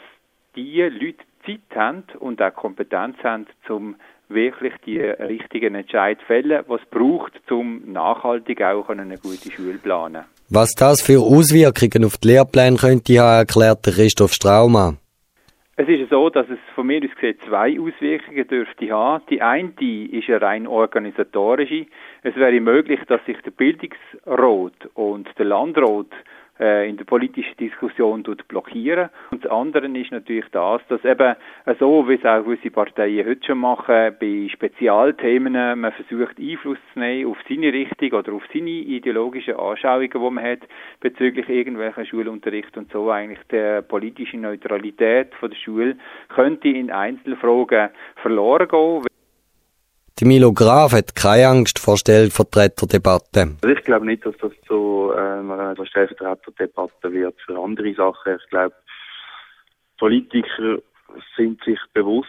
die 0.54 0.80
Leute 0.82 1.24
Zeit 1.44 1.76
haben 1.76 2.04
und 2.20 2.40
auch 2.40 2.54
Kompetenz 2.54 3.16
haben, 3.24 3.46
um 3.68 3.96
wirklich 4.28 4.74
die 4.86 5.00
richtigen 5.00 5.74
Entscheidungen 5.74 6.20
zu 6.20 6.26
fällen, 6.26 6.64
was 6.68 6.80
braucht, 6.92 7.50
um 7.50 7.90
nachhaltig 7.92 8.62
auch 8.62 8.88
eine 8.88 9.18
gute 9.18 9.50
Schule 9.50 9.78
planen. 9.78 10.26
Was 10.48 10.74
das 10.76 11.02
für 11.02 11.20
Auswirkungen 11.20 12.04
auf 12.04 12.18
die 12.18 12.28
Lehrpläne 12.28 12.76
könnte 12.76 13.18
haben, 13.18 13.38
erklärt 13.40 13.82
Christoph 13.82 14.32
Straumann. 14.32 14.98
Es 15.80 15.86
ist 15.86 16.10
so, 16.10 16.28
dass 16.28 16.50
es 16.50 16.58
von 16.74 16.88
mir 16.88 17.00
aus 17.04 17.14
gesehen 17.14 17.38
zwei 17.46 17.78
Auswirkungen 17.78 18.48
dürfte 18.48 18.90
haben. 18.90 19.22
Die 19.30 19.40
eine 19.40 19.70
ist 19.78 20.28
eine 20.28 20.42
rein 20.42 20.66
organisatorische. 20.66 21.86
Es 22.24 22.34
wäre 22.34 22.58
möglich, 22.60 22.98
dass 23.06 23.24
sich 23.26 23.40
der 23.42 23.52
Bildungsrat 23.52 24.72
und 24.94 25.28
der 25.38 25.44
Landrat 25.44 26.08
in 26.58 26.96
der 26.96 27.04
politischen 27.04 27.56
Diskussion 27.56 28.24
blockieren. 28.48 29.10
Und 29.30 29.44
das 29.44 29.50
andere 29.50 29.86
ist 29.86 30.10
natürlich 30.10 30.46
das, 30.50 30.80
dass 30.88 31.04
eben 31.04 31.36
so, 31.78 32.08
wie 32.08 32.14
es 32.14 32.24
auch 32.24 32.42
gewisse 32.42 32.70
Parteien 32.70 33.26
heute 33.26 33.46
schon 33.46 33.58
machen, 33.58 34.16
bei 34.20 34.48
Spezialthemen 34.52 35.78
man 35.80 35.92
versucht 35.92 36.38
Einfluss 36.38 36.78
zu 36.92 36.98
nehmen 36.98 37.30
auf 37.30 37.38
seine 37.48 37.72
Richtung 37.72 38.18
oder 38.18 38.32
auf 38.32 38.42
seine 38.52 38.70
ideologischen 38.70 39.56
Anschauungen, 39.56 40.10
die 40.10 40.18
man 40.18 40.44
hat 40.44 40.60
bezüglich 41.00 41.48
irgendwelchen 41.48 42.06
Schulunterricht 42.06 42.76
und 42.76 42.90
so 42.90 43.10
eigentlich 43.10 43.40
der 43.50 43.82
politischen 43.82 44.40
Neutralität 44.40 45.34
von 45.34 45.50
der 45.50 45.56
Schule 45.56 45.96
könnte 46.28 46.68
in 46.68 46.90
Einzelfragen 46.90 47.90
verloren 48.16 48.68
gehen. 48.68 49.17
Die 50.20 50.24
Milo 50.24 50.52
Graf 50.52 50.94
hat 50.94 51.14
keine 51.14 51.46
Angst 51.46 51.78
vor 51.78 51.96
Stellvertreterdebatten. 51.96 53.58
Also 53.62 53.76
ich 53.76 53.84
glaube 53.84 54.04
nicht, 54.04 54.26
dass 54.26 54.36
das 54.38 54.50
zu 54.66 55.12
äh, 55.14 55.16
einer 55.16 55.86
Stellvertreterdebatte 55.86 57.12
wird 57.12 57.40
für 57.46 57.56
andere 57.56 57.94
Sachen. 57.94 58.36
Ich 58.36 58.50
glaube, 58.50 58.74
Politiker 59.96 60.78
sind 61.36 61.62
sich 61.62 61.78
bewusst, 61.92 62.28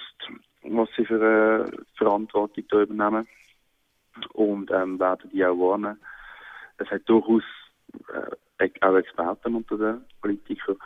was 0.62 0.88
sie 0.96 1.04
für 1.04 1.16
eine 1.16 1.72
Verantwortung 1.96 2.64
da 2.70 2.82
übernehmen 2.82 3.28
und 4.34 4.70
ähm, 4.70 5.00
werden 5.00 5.32
die 5.34 5.44
auch 5.44 5.58
warnen. 5.58 6.00
Es 6.78 6.92
hat 6.92 7.02
durchaus 7.08 7.44
äh, 8.60 8.70
auch 8.82 8.96
Experten 8.98 9.56
unter 9.56 9.78
den 9.78 10.02
Politikern 10.22 10.78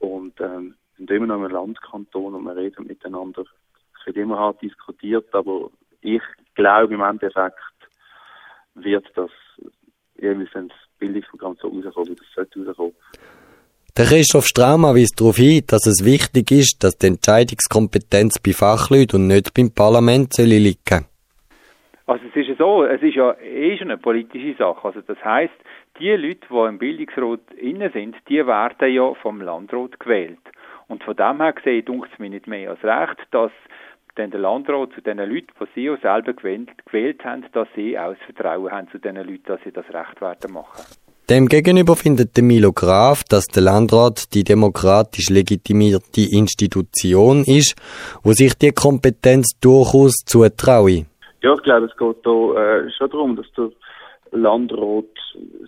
und 0.00 0.40
ähm, 0.40 0.74
sind 0.96 1.10
immer 1.10 1.26
noch 1.26 1.44
im 1.44 1.50
Landkanton 1.50 2.34
und 2.34 2.44
wir 2.44 2.56
reden 2.56 2.86
miteinander. 2.86 3.44
Es 4.00 4.06
wird 4.06 4.16
immer 4.16 4.38
hart 4.38 4.62
diskutiert, 4.62 5.34
aber 5.34 5.68
ich 6.06 6.22
glaube 6.54 6.94
im 6.94 7.02
Endeffekt 7.02 7.58
wird 8.74 9.06
das 9.14 9.30
irgendwie 10.16 10.48
das 10.52 10.78
Bildungsprogramm 10.98 11.56
so 11.60 11.68
rauskommen, 11.68 12.10
wie 12.10 12.14
das 12.14 12.26
sollte 12.34 12.66
rauskommen. 12.66 12.94
Der 13.96 14.04
Christoph 14.04 14.46
Straumann 14.46 14.94
weist 14.94 15.18
darauf 15.18 15.36
hin, 15.36 15.64
dass 15.66 15.86
es 15.86 16.04
wichtig 16.04 16.50
ist, 16.50 16.84
dass 16.84 16.98
die 16.98 17.06
Entscheidungskompetenz 17.06 18.38
bei 18.38 18.52
Fachleuten 18.52 19.22
und 19.22 19.26
nicht 19.28 19.54
beim 19.54 19.72
Parlament 19.72 20.34
soll 20.34 20.46
liegen. 20.46 21.06
Also 22.06 22.22
es 22.28 22.36
ist 22.36 22.58
so, 22.58 22.84
es 22.84 23.02
ist 23.02 23.16
ja 23.16 23.34
eh 23.40 23.76
schon 23.78 23.90
eine 23.90 23.98
politische 23.98 24.54
Sache. 24.58 24.86
Also 24.86 25.00
das 25.00 25.18
heißt, 25.24 25.54
die 25.98 26.10
Leute, 26.10 26.46
die 26.48 26.68
im 26.68 26.78
Bildungsrat 26.78 27.40
inne 27.58 27.90
sind, 27.90 28.16
die 28.28 28.46
werden 28.46 28.92
ja 28.92 29.14
vom 29.14 29.40
Landrat 29.40 29.98
gewählt. 29.98 30.38
Und 30.88 31.02
von 31.02 31.16
dem 31.16 31.40
her 31.40 31.54
gesehen, 31.54 31.84
dunkt 31.86 32.10
es 32.12 32.18
mir 32.18 32.30
nicht 32.30 32.46
mehr 32.46 32.70
als 32.70 32.84
recht, 32.84 33.26
dass 33.30 33.50
dann 34.16 34.30
der 34.30 34.40
Landrat 34.40 34.92
zu 34.94 35.00
den 35.00 35.18
Leuten, 35.18 35.48
die 35.60 35.66
sie 35.74 35.90
auch 35.90 36.00
selber 36.00 36.32
gewählt, 36.32 36.70
gewählt 36.84 37.24
haben, 37.24 37.44
dass 37.52 37.68
sie 37.74 37.98
auch 37.98 38.14
das 38.14 38.34
Vertrauen 38.34 38.70
haben 38.70 38.88
zu 38.90 38.98
den 38.98 39.16
Leuten, 39.16 39.44
dass 39.46 39.60
sie 39.64 39.72
das 39.72 39.86
Recht 39.92 40.20
werden 40.20 40.52
machen. 40.52 40.82
Demgegenüber 41.28 41.96
findet 41.96 42.36
der 42.36 42.44
Milo 42.44 42.72
Graf, 42.72 43.24
dass 43.24 43.46
der 43.46 43.64
Landrat 43.64 44.32
die 44.32 44.44
demokratisch 44.44 45.28
legitimierte 45.28 46.20
Institution 46.20 47.42
ist, 47.44 47.74
wo 48.22 48.30
sich 48.32 48.54
die 48.54 48.70
Kompetenz 48.70 49.58
durchaus 49.60 50.12
zutraue. 50.24 51.06
Ja, 51.42 51.54
ich 51.54 51.62
glaube, 51.64 51.86
es 51.86 51.96
geht 51.96 52.24
da 52.24 52.30
äh, 52.54 52.90
schon 52.96 53.10
darum, 53.10 53.36
dass 53.36 53.46
der 53.56 53.70
Landrat 54.30 55.04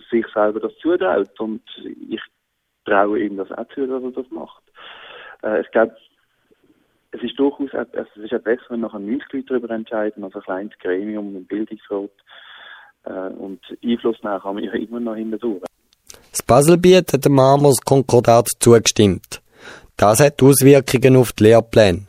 sich 0.09 0.25
selber 0.33 0.61
das 0.61 0.71
zutraut 0.81 1.39
und 1.39 1.61
ich 2.09 2.21
traue 2.85 3.19
ihm 3.19 3.35
das 3.37 3.51
auch 3.51 3.67
zu, 3.73 3.85
dass 3.85 4.01
er 4.01 4.11
das 4.11 4.31
macht. 4.31 4.63
Äh, 5.43 5.61
ich 5.61 5.71
glaube, 5.71 5.93
es 7.11 7.23
ist 7.23 7.39
durchaus 7.39 7.73
also 7.73 7.91
es 7.93 8.31
ist 8.31 8.43
besser, 8.43 8.63
wenn 8.69 8.81
nachher 8.81 8.99
90 8.99 9.33
Leute 9.33 9.45
darüber 9.47 9.69
entscheiden, 9.71 10.23
als 10.23 10.35
ein 10.35 10.41
kleines 10.41 10.77
Gremium, 10.79 11.35
ein 11.35 11.45
Bildungsrat. 11.45 12.11
Äh, 13.05 13.11
und 13.11 13.59
Einfluss 13.83 14.17
nehmen 14.23 14.39
kann 14.41 14.55
man 14.55 14.63
ja 14.63 14.73
immer 14.73 14.99
noch 14.99 15.15
hindurch. 15.15 15.63
Das 16.31 16.43
Baselbiet 16.43 17.13
hat 17.13 17.25
dem 17.25 17.33
Marmors 17.33 17.81
Konkordat 17.81 18.47
zugestimmt. 18.59 19.41
Das 19.97 20.19
hat 20.19 20.41
Auswirkungen 20.41 21.15
auf 21.15 21.33
die 21.33 21.43
Lehrpläne. 21.43 22.07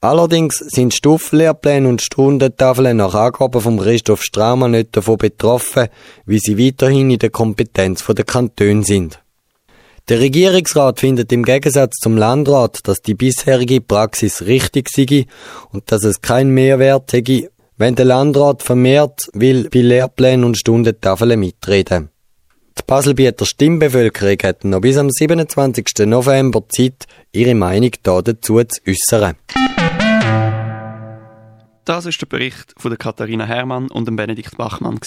Allerdings 0.00 0.56
sind 0.56 0.94
Stufenlehrpläne 0.94 1.86
und 1.86 2.00
Stundentafeln 2.00 2.96
nach 2.96 3.14
Angaben 3.14 3.60
von 3.60 3.78
Christoph 3.78 4.22
Straumer 4.22 4.66
nicht 4.66 4.96
davon 4.96 5.18
betroffen, 5.18 5.88
wie 6.24 6.38
sie 6.38 6.58
weiterhin 6.58 7.10
in 7.10 7.18
der 7.18 7.28
Kompetenz 7.28 8.06
der 8.06 8.24
Kantone 8.24 8.82
sind. 8.82 9.19
Der 10.10 10.18
Regierungsrat 10.18 10.98
findet 10.98 11.30
im 11.30 11.44
Gegensatz 11.44 11.98
zum 11.98 12.16
Landrat, 12.16 12.80
dass 12.88 13.00
die 13.00 13.14
bisherige 13.14 13.80
Praxis 13.80 14.42
richtig 14.42 14.88
sei 14.88 15.26
und 15.70 15.92
dass 15.92 16.02
es 16.02 16.20
keinen 16.20 16.50
Mehrwert 16.50 17.12
hätte, 17.12 17.52
wenn 17.76 17.94
der 17.94 18.06
Landrat 18.06 18.64
vermehrt 18.64 19.28
will 19.34 19.68
bei 19.70 19.78
Lehrplänen 19.78 20.44
und 20.44 20.58
Stundentafeln 20.58 21.38
mitreden. 21.38 22.10
Die 22.76 22.82
Baselbieter 22.84 23.46
Stimmbevölkerung 23.46 24.38
hat 24.42 24.64
noch 24.64 24.80
bis 24.80 24.96
am 24.96 25.10
27. 25.10 25.86
November 26.06 26.64
Zeit, 26.68 27.06
ihre 27.30 27.54
Meinung 27.54 27.92
dazu 28.02 28.34
zu 28.34 28.56
äußern. 28.88 29.36
Das 31.84 32.06
ist 32.06 32.20
der 32.20 32.26
Bericht 32.26 32.74
von 32.76 32.90
der 32.90 32.98
Katharina 32.98 33.44
Hermann 33.44 33.88
und 33.88 34.08
dem 34.08 34.16
Benedikt 34.16 34.56
Bachmann. 34.56 34.98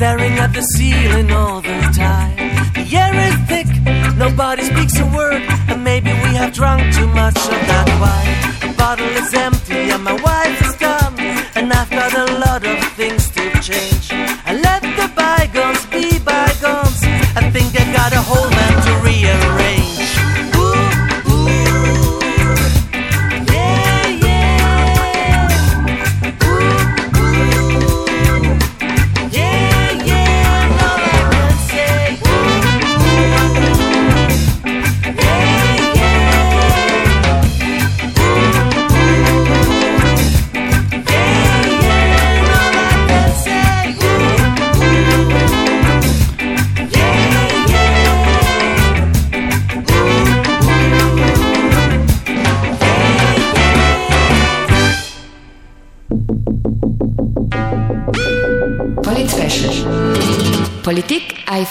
Staring 0.00 0.32
at 0.38 0.50
the 0.54 0.62
ceiling 0.62 1.30
all 1.30 1.60
the 1.60 1.78
time. 1.94 2.34
The 2.72 2.86
air 2.96 3.14
is 3.28 3.36
thick, 3.50 3.68
nobody 4.16 4.62
speaks 4.62 4.98
a 4.98 5.04
word, 5.14 5.42
and 5.68 5.84
maybe 5.84 6.08
we 6.24 6.30
have 6.40 6.54
drunk 6.54 6.80
too 6.94 7.06
much 7.08 7.36
of 7.36 7.60
that 7.70 7.88
wine. 8.00 8.70
The 8.70 8.74
bottle 8.78 9.12
is 9.20 9.34
empty 9.34 9.90
and 9.92 10.02
my 10.02 10.14
wife 10.14 10.58
is 10.66 10.74
gone, 10.76 11.20
and 11.54 11.70
I've 11.70 11.90
got 11.90 12.14
a 12.14 12.26
lot 12.38 12.64
of 12.64 12.78
things 12.94 13.28
to 13.32 13.42
change. 13.60 14.19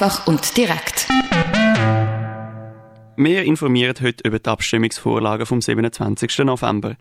Einfach 0.02 0.28
und 0.28 0.56
direkt. 0.56 1.08
Wir 3.18 3.44
informieren 3.44 3.96
heute 4.02 4.26
über 4.26 4.40
die 4.40 4.50
Abstimmungsvorlagen 4.50 5.46
vom 5.46 5.62
27. 5.62 6.40
November. 6.46 6.96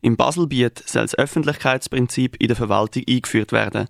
Im 0.00 0.16
Baselbiet 0.16 0.82
soll 0.84 1.02
das 1.02 1.14
Öffentlichkeitsprinzip 1.14 2.34
in 2.40 2.48
der 2.48 2.56
Verwaltung 2.56 3.04
eingeführt 3.08 3.52
werden. 3.52 3.86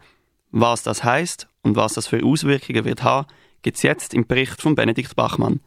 Was 0.51 0.83
das 0.83 1.05
heißt 1.05 1.49
und 1.63 1.77
was 1.77 1.95
das 1.95 2.07
für 2.07 2.23
Auswirkungen 2.23 2.85
wird 2.85 3.03
haben, 3.03 3.27
gibt 3.63 3.79
es 3.79 3.83
jetzt 3.83 4.13
im 4.13 4.27
Bericht 4.27 4.61
von 4.61 4.75
Benedikt 4.75 5.17
Bachmann. 5.17 5.61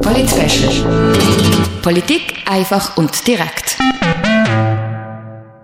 Polit 0.00 0.30
Politik 1.82 2.34
einfach 2.46 2.96
und 2.96 3.26
direkt. 3.26 3.78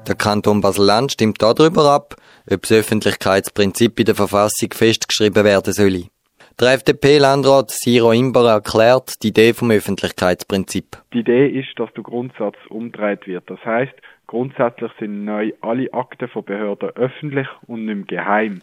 Der 0.08 0.16
Kanton 0.16 0.60
Basel-Land 0.60 1.12
stimmt 1.12 1.40
darüber 1.40 1.92
ab, 1.92 2.16
ob 2.50 2.62
das 2.62 2.72
Öffentlichkeitsprinzip 2.72 3.98
in 3.98 4.06
der 4.06 4.14
Verfassung 4.14 4.70
festgeschrieben 4.72 5.44
werden 5.44 5.72
soll. 5.72 6.04
Der 6.60 6.74
FDP-Landrat 6.74 7.70
Siro 7.70 8.12
Imber 8.12 8.50
erklärt 8.50 9.22
die 9.22 9.28
Idee 9.28 9.54
vom 9.54 9.70
Öffentlichkeitsprinzip. 9.70 10.98
Die 11.14 11.20
Idee 11.20 11.48
ist, 11.48 11.68
dass 11.76 11.90
der 11.94 12.02
Grundsatz 12.02 12.56
umdreht 12.68 13.26
wird. 13.26 13.48
Das 13.48 13.64
heißt, 13.64 13.94
grundsätzlich 14.26 14.92
sind 14.98 15.24
neu 15.24 15.52
alle 15.62 15.90
Akten 15.94 16.28
von 16.28 16.44
Behörden 16.44 16.90
öffentlich 16.90 17.48
und 17.66 17.86
nicht 17.86 18.08
geheim. 18.08 18.60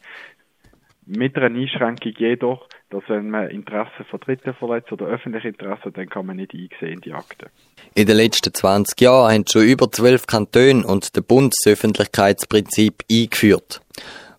Mit 1.07 1.35
einer 1.37 1.45
Einschränkung 1.47 2.13
jedoch, 2.17 2.67
dass 2.89 3.03
wenn 3.07 3.29
man 3.29 3.49
Interessen 3.49 4.05
von 4.09 4.19
Dritten 4.19 4.53
verletzt 4.53 4.91
oder 4.91 5.07
öffentliche 5.07 5.49
Interessen, 5.49 5.91
dann 5.93 6.07
kann 6.09 6.25
man 6.25 6.37
nicht 6.37 6.53
einsehen 6.53 6.93
in 6.93 7.01
die 7.01 7.13
Akten. 7.13 7.49
In 7.95 8.07
den 8.07 8.17
letzten 8.17 8.53
20 8.53 8.99
Jahren 9.01 9.33
haben 9.33 9.45
schon 9.47 9.63
über 9.63 9.91
zwölf 9.91 10.25
Kantone 10.25 10.85
und 10.85 11.15
der 11.15 11.21
Bund 11.21 11.53
das 11.53 11.71
Öffentlichkeitsprinzip 11.71 13.03
eingeführt. 13.11 13.81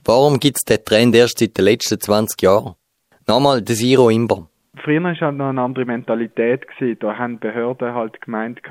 Warum 0.04 0.40
gibt 0.40 0.56
es 0.58 0.64
den 0.64 0.84
Trend 0.84 1.14
erst 1.14 1.38
seit 1.38 1.58
den 1.58 1.66
letzten 1.66 2.00
20 2.00 2.40
Jahren? 2.40 2.74
Nochmal, 3.26 3.60
der 3.60 3.76
Siro 3.76 4.08
Imber. 4.08 4.48
Früher 4.88 5.02
war 5.02 5.14
halt 5.14 5.36
noch 5.36 5.50
eine 5.50 5.60
andere 5.60 5.84
Mentalität. 5.84 6.66
Gewesen. 6.66 6.96
Da 7.00 7.18
haben 7.18 7.38
Behörden 7.38 7.92
halt 7.92 8.22
gemeint, 8.22 8.62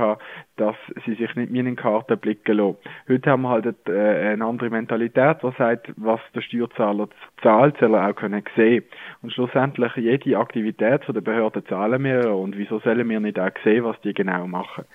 dass 0.55 0.75
sie 1.05 1.13
sich 1.13 1.35
nicht 1.35 1.51
mehr 1.51 1.63
in 1.63 1.75
Karten 1.75 2.17
blicken 2.17 2.57
lassen. 2.57 2.77
Heute 3.07 3.29
haben 3.29 3.43
wir 3.43 3.49
halt 3.49 3.67
äh, 3.87 4.31
eine 4.31 4.43
andere 4.43 4.71
Mentalität, 4.71 5.37
die 5.43 5.51
sagt, 5.59 5.91
was 5.95 6.19
der 6.33 6.41
Steuerzahler 6.41 7.09
zahlt, 7.43 7.77
soll 7.79 7.93
er 7.93 8.09
auch 8.09 8.15
können 8.15 8.41
sehen. 8.55 8.85
Und 9.21 9.31
schlussendlich, 9.31 9.95
jede 9.95 10.39
Aktivität 10.39 11.01
der 11.07 11.21
Behörden 11.21 11.63
zahlen 11.67 12.03
wir 12.03 12.33
und 12.33 12.57
wieso 12.57 12.79
sollen 12.79 13.07
wir 13.07 13.19
nicht 13.19 13.39
auch 13.39 13.51
sehen, 13.63 13.83
was 13.83 14.01
die 14.01 14.15
genau 14.15 14.47
machen? 14.47 14.85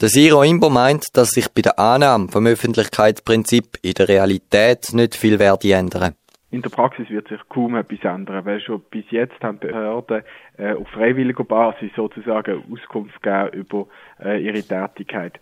Der 0.00 0.08
Siro 0.08 0.42
Imbo 0.44 0.70
meint, 0.70 1.04
dass 1.12 1.32
sich 1.32 1.52
bei 1.52 1.60
der 1.60 1.78
Annahme 1.78 2.28
vom 2.28 2.46
Öffentlichkeitsprinzip 2.46 3.80
in 3.82 3.92
der 3.92 4.08
Realität 4.08 4.94
nicht 4.94 5.14
viel 5.14 5.38
werde 5.38 5.74
ändern. 5.74 6.14
In 6.54 6.62
der 6.62 6.70
Praxis 6.70 7.10
wird 7.10 7.26
sich 7.26 7.40
kaum 7.48 7.74
etwas 7.74 8.04
ändern, 8.04 8.44
weil 8.44 8.60
schon 8.60 8.80
bis 8.88 9.04
jetzt 9.10 9.42
haben 9.42 9.58
Behörden 9.58 10.22
äh, 10.56 10.74
auf 10.74 10.86
freiwilliger 10.90 11.42
Basis 11.42 11.90
sozusagen 11.96 12.62
Auskunft 12.70 13.20
gegeben 13.20 13.48
über 13.54 13.86
äh, 14.22 14.40
ihre 14.40 14.62
Tätigkeit. 14.62 15.40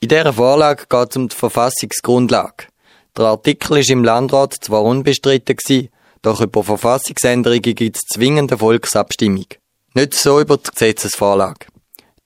In 0.00 0.08
dieser 0.08 0.32
Vorlage 0.32 0.84
geht 0.88 1.10
es 1.10 1.16
um 1.18 1.28
die 1.28 1.36
Verfassungsgrundlage. 1.36 2.68
Der 3.18 3.26
Artikel 3.26 3.76
ist 3.76 3.90
im 3.90 4.02
Landrat 4.02 4.54
zwar 4.54 4.82
unbestritten 4.82 5.56
gewesen, 5.56 5.90
doch 6.22 6.40
über 6.40 6.64
Verfassungsänderungen 6.64 7.74
gibt 7.74 7.96
es 7.96 8.00
zwingende 8.10 8.56
Volksabstimmung. 8.56 9.48
Nicht 9.92 10.14
so 10.14 10.40
über 10.40 10.56
die 10.56 10.70
Gesetzesvorlage. 10.70 11.66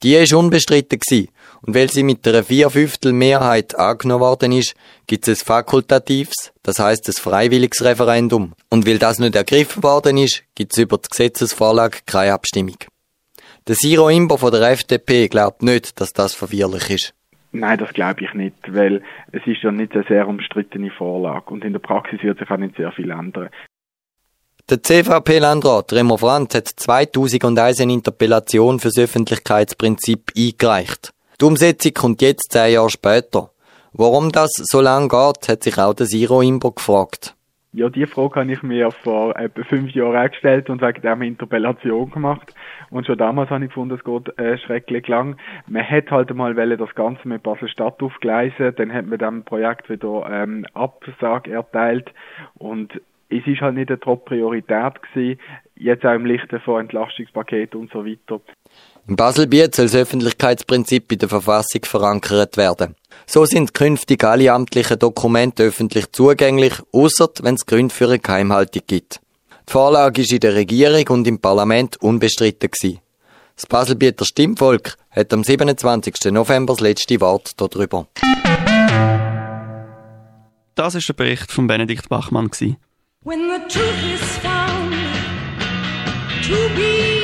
Die 0.05 0.15
ist 0.15 0.33
unbestritten 0.33 1.01
gewesen. 1.01 1.31
Und 1.63 1.75
weil 1.75 1.91
sie 1.91 2.03
mit 2.03 2.27
einer 2.27 2.45
Vierfünftel 2.45 3.13
Mehrheit 3.13 3.77
angenommen 3.77 4.21
worden 4.21 4.53
ist, 4.53 4.75
gibt 5.07 5.27
es 5.27 5.41
ein 5.41 5.47
fakultatives, 5.47 6.53
das 6.63 6.79
heißt 6.79 7.09
ein 7.09 7.15
freiwilliges 7.15 7.85
Referendum. 7.85 8.53
Und 8.71 8.87
weil 8.87 8.99
das 8.99 9.19
nicht 9.19 9.35
ergriffen 9.35 9.83
worden 9.83 10.19
ist, 10.19 10.45
gibt 10.55 10.73
es 10.73 10.79
über 10.79 10.99
die 10.99 11.09
Gesetzesvorlage 11.09 11.99
keine 12.07 12.35
Abstimmung. 12.35 12.77
Der 13.67 13.75
Siro 13.75 14.09
Imber 14.09 14.39
von 14.39 14.53
der 14.53 14.71
FDP 14.71 15.29
glaubt 15.29 15.63
nicht, 15.63 16.01
dass 16.01 16.13
das 16.13 16.35
verwirrlich 16.35 16.91
ist. 16.91 17.15
Nein, 17.53 17.79
das 17.79 17.93
glaube 17.93 18.25
ich 18.25 18.35
nicht, 18.35 18.57
weil 18.69 19.03
es 19.33 19.47
ist 19.47 19.63
ja 19.63 19.73
nicht 19.73 19.95
eine 19.95 20.05
sehr 20.09 20.29
umstrittene 20.29 20.91
Vorlage 20.91 21.51
und 21.51 21.65
in 21.65 21.73
der 21.73 21.81
Praxis 21.81 22.23
wird 22.23 22.39
sich 22.39 22.51
auch 22.51 22.57
nicht 22.57 22.77
sehr 22.77 22.93
viel 22.93 23.11
ändern. 23.11 23.49
Der 24.71 24.83
CVP-Landrat 24.83 25.95
Remo 25.95 26.19
Franz 26.19 26.55
hat 26.55 26.69
2001 26.69 27.81
eine 27.81 27.95
Interpellation 27.95 28.79
für 28.81 28.89
das 28.89 28.99
Öffentlichkeitsprinzip 28.99 30.33
eingereicht. 30.37 31.15
Die 31.41 31.45
Umsetzung 31.45 31.93
kommt 31.95 32.21
jetzt 32.21 32.51
zehn 32.51 32.73
Jahre 32.73 32.91
später. 32.91 33.51
Warum 33.93 34.33
das 34.33 34.51
so 34.55 34.81
lange 34.81 35.07
geht, 35.07 35.49
hat 35.49 35.63
sich 35.63 35.79
auch 35.79 35.95
der 35.95 36.07
Siro 36.07 36.43
Imber 36.43 36.73
gefragt. 36.73 37.37
Ja, 37.73 37.89
die 37.89 38.07
Frage 38.07 38.41
habe 38.41 38.53
ich 38.53 38.65
mir 38.65 38.91
vor 38.91 39.37
etwa 39.37 39.63
fünf 39.63 39.93
Jahren 39.93 40.17
auch 40.17 40.31
gestellt 40.33 40.69
und 40.69 40.83
wegen 40.83 41.01
dem 41.01 41.23
Interpellation 41.23 42.11
gemacht. 42.11 42.53
Und 42.91 43.07
schon 43.07 43.19
damals 43.19 43.51
habe 43.51 43.65
ich 43.65 43.71
gefunden, 43.71 43.95
es 43.95 44.03
geht 44.03 44.37
äh, 44.37 44.59
schrecklich 44.59 45.07
lang. 45.07 45.37
Man 45.69 45.85
hätte 45.85 46.11
halt 46.11 46.35
mal 46.35 46.55
das 46.55 46.95
Ganze 46.97 47.29
mit 47.29 47.45
Basel-Stadt 47.45 48.03
aufgleisen, 48.03 48.75
dann 48.75 48.93
hat 48.93 49.07
man 49.07 49.21
dem 49.21 49.45
Projekt 49.45 49.89
wieder 49.89 50.27
ähm, 50.29 50.67
Absage 50.75 51.53
erteilt 51.53 52.13
und 52.55 53.01
es 53.31 53.47
ist 53.47 53.61
halt 53.61 53.75
nicht 53.75 53.91
eine 53.91 54.01
Top-Priorität 54.01 55.03
gewesen, 55.03 55.39
jetzt 55.77 56.05
auch 56.05 56.15
im 56.15 56.27
Lichte 56.27 56.61
von 56.61 56.81
Entlastungspaket 56.81 57.75
und 57.75 57.93
so 57.93 58.05
weiter. 58.05 58.41
In 59.09 59.17
Baselbiet 59.17 59.75
soll 59.75 59.87
das 59.87 59.95
Öffentlichkeitsprinzip 59.95 61.11
in 61.11 61.19
der 61.19 61.31
Verfassung 61.31 61.83
verankert 61.85 62.59
werden. 62.59 62.95
So 63.27 63.47
sind 63.47 63.73
künftig 63.73 64.23
alle 64.23 64.53
amtlichen 64.53 64.99
Dokumente 64.99 65.63
öffentlich 65.63 66.13
zugänglich, 66.13 66.75
außer 66.93 67.31
wenn 67.41 67.55
es 67.55 67.65
Gründe 67.65 67.95
für 67.95 68.05
eine 68.05 68.19
Geheimhaltung 68.19 68.83
gibt. 68.87 69.21
Die 69.67 69.73
Vorlage 69.73 70.21
ist 70.21 70.33
in 70.33 70.41
der 70.41 70.55
Regierung 70.55 71.09
und 71.09 71.27
im 71.27 71.39
Parlament 71.39 71.97
unbestritten 72.03 72.71
gewesen. 72.71 73.01
Das 73.57 73.65
Baselbieter 73.65 74.27
Stimmvolk 74.27 74.97
hat 75.11 75.33
am 75.33 75.43
27. 75.43 76.31
November 76.31 76.75
das 76.75 76.81
letzte 76.81 77.19
Wort 77.23 77.53
darüber. 77.57 78.09
Das 80.75 80.95
ist 80.95 81.09
der 81.09 81.15
Bericht 81.15 81.51
von 81.51 81.67
Benedikt 81.67 82.11
Bachmann. 82.11 82.51
When 83.25 83.41
the 83.49 83.59
truth 83.69 84.05
is 84.15 84.37
found 84.43 84.93
to 86.47 86.75
be 86.77 87.18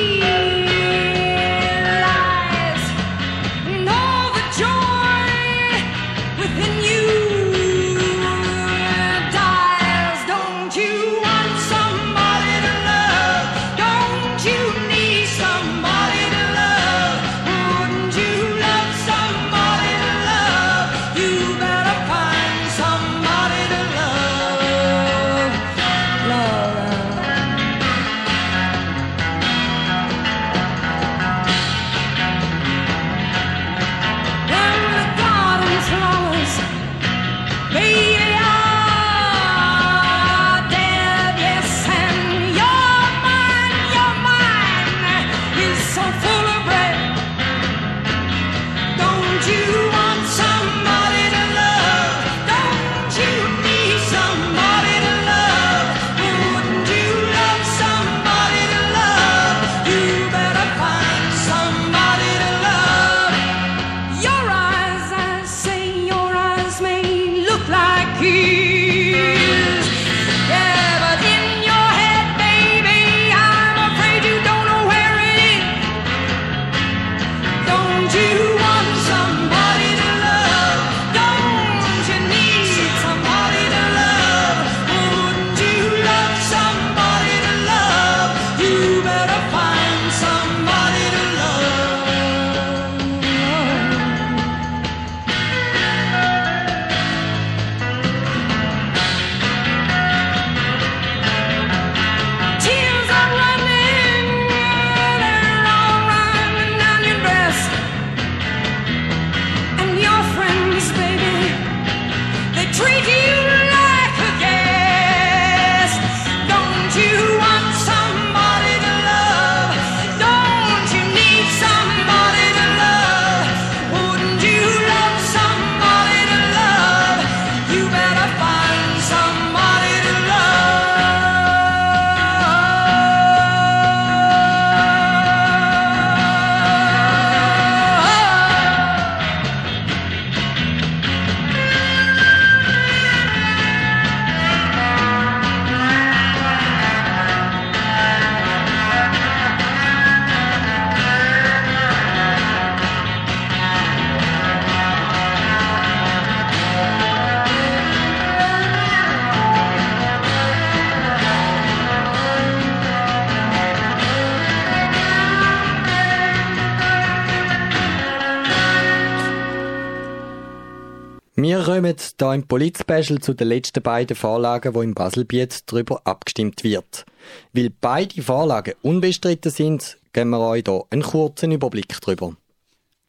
kommen 172.17 172.31
hier 172.31 172.41
im 172.41 172.47
Polit-Special 172.47 173.19
zu 173.19 173.33
den 173.33 173.47
letzten 173.47 173.81
beiden 173.81 174.15
Vorlagen, 174.15 174.73
wo 174.73 174.81
im 174.81 174.93
Baselbiet 174.93 175.71
darüber 175.71 176.01
abgestimmt 176.05 176.63
wird. 176.63 177.05
Weil 177.53 177.69
beide 177.69 178.21
Vorlagen 178.21 178.75
unbestritten 178.81 179.51
sind, 179.51 179.97
geben 180.13 180.29
wir 180.31 180.39
euch 180.39 180.63
hier 180.65 180.83
einen 180.89 181.01
kurzen 181.01 181.51
Überblick 181.51 181.99
darüber. 182.01 182.35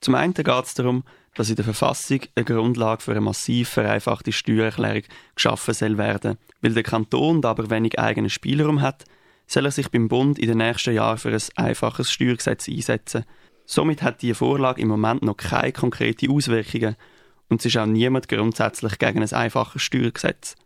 Zum 0.00 0.14
einen 0.14 0.34
geht 0.34 0.48
es 0.48 0.74
darum, 0.74 1.04
dass 1.34 1.50
in 1.50 1.56
der 1.56 1.64
Verfassung 1.64 2.20
eine 2.34 2.44
Grundlage 2.44 3.02
für 3.02 3.10
eine 3.12 3.20
massiv 3.20 3.68
vereinfachte 3.68 4.32
Steuererklärung 4.32 5.02
geschaffen 5.34 5.74
soll 5.74 5.98
werden. 5.98 6.38
Weil 6.62 6.74
der 6.74 6.82
Kanton 6.82 7.42
da 7.42 7.50
aber 7.50 7.70
wenig 7.70 7.98
eigenen 7.98 8.30
Spielraum 8.30 8.80
hat, 8.80 9.04
soll 9.46 9.66
er 9.66 9.70
sich 9.70 9.90
beim 9.90 10.08
Bund 10.08 10.38
in 10.38 10.48
den 10.48 10.58
nächsten 10.58 10.94
Jahren 10.94 11.18
für 11.18 11.30
ein 11.30 11.42
einfaches 11.56 12.10
Steuergesetz 12.10 12.68
einsetzen. 12.68 13.24
Somit 13.66 14.02
hat 14.02 14.22
die 14.22 14.34
Vorlage 14.34 14.80
im 14.80 14.88
Moment 14.88 15.22
noch 15.22 15.36
keine 15.36 15.72
konkreten 15.72 16.30
Auswirkungen 16.30 16.96
und 17.48 17.60
es 17.60 17.66
ist 17.66 17.76
auch 17.76 17.86
niemand 17.86 18.28
grundsätzlich 18.28 18.98
gegen 18.98 19.22
ein 19.22 19.32
einfaches 19.32 19.82
Steuergesetz. 19.82 20.56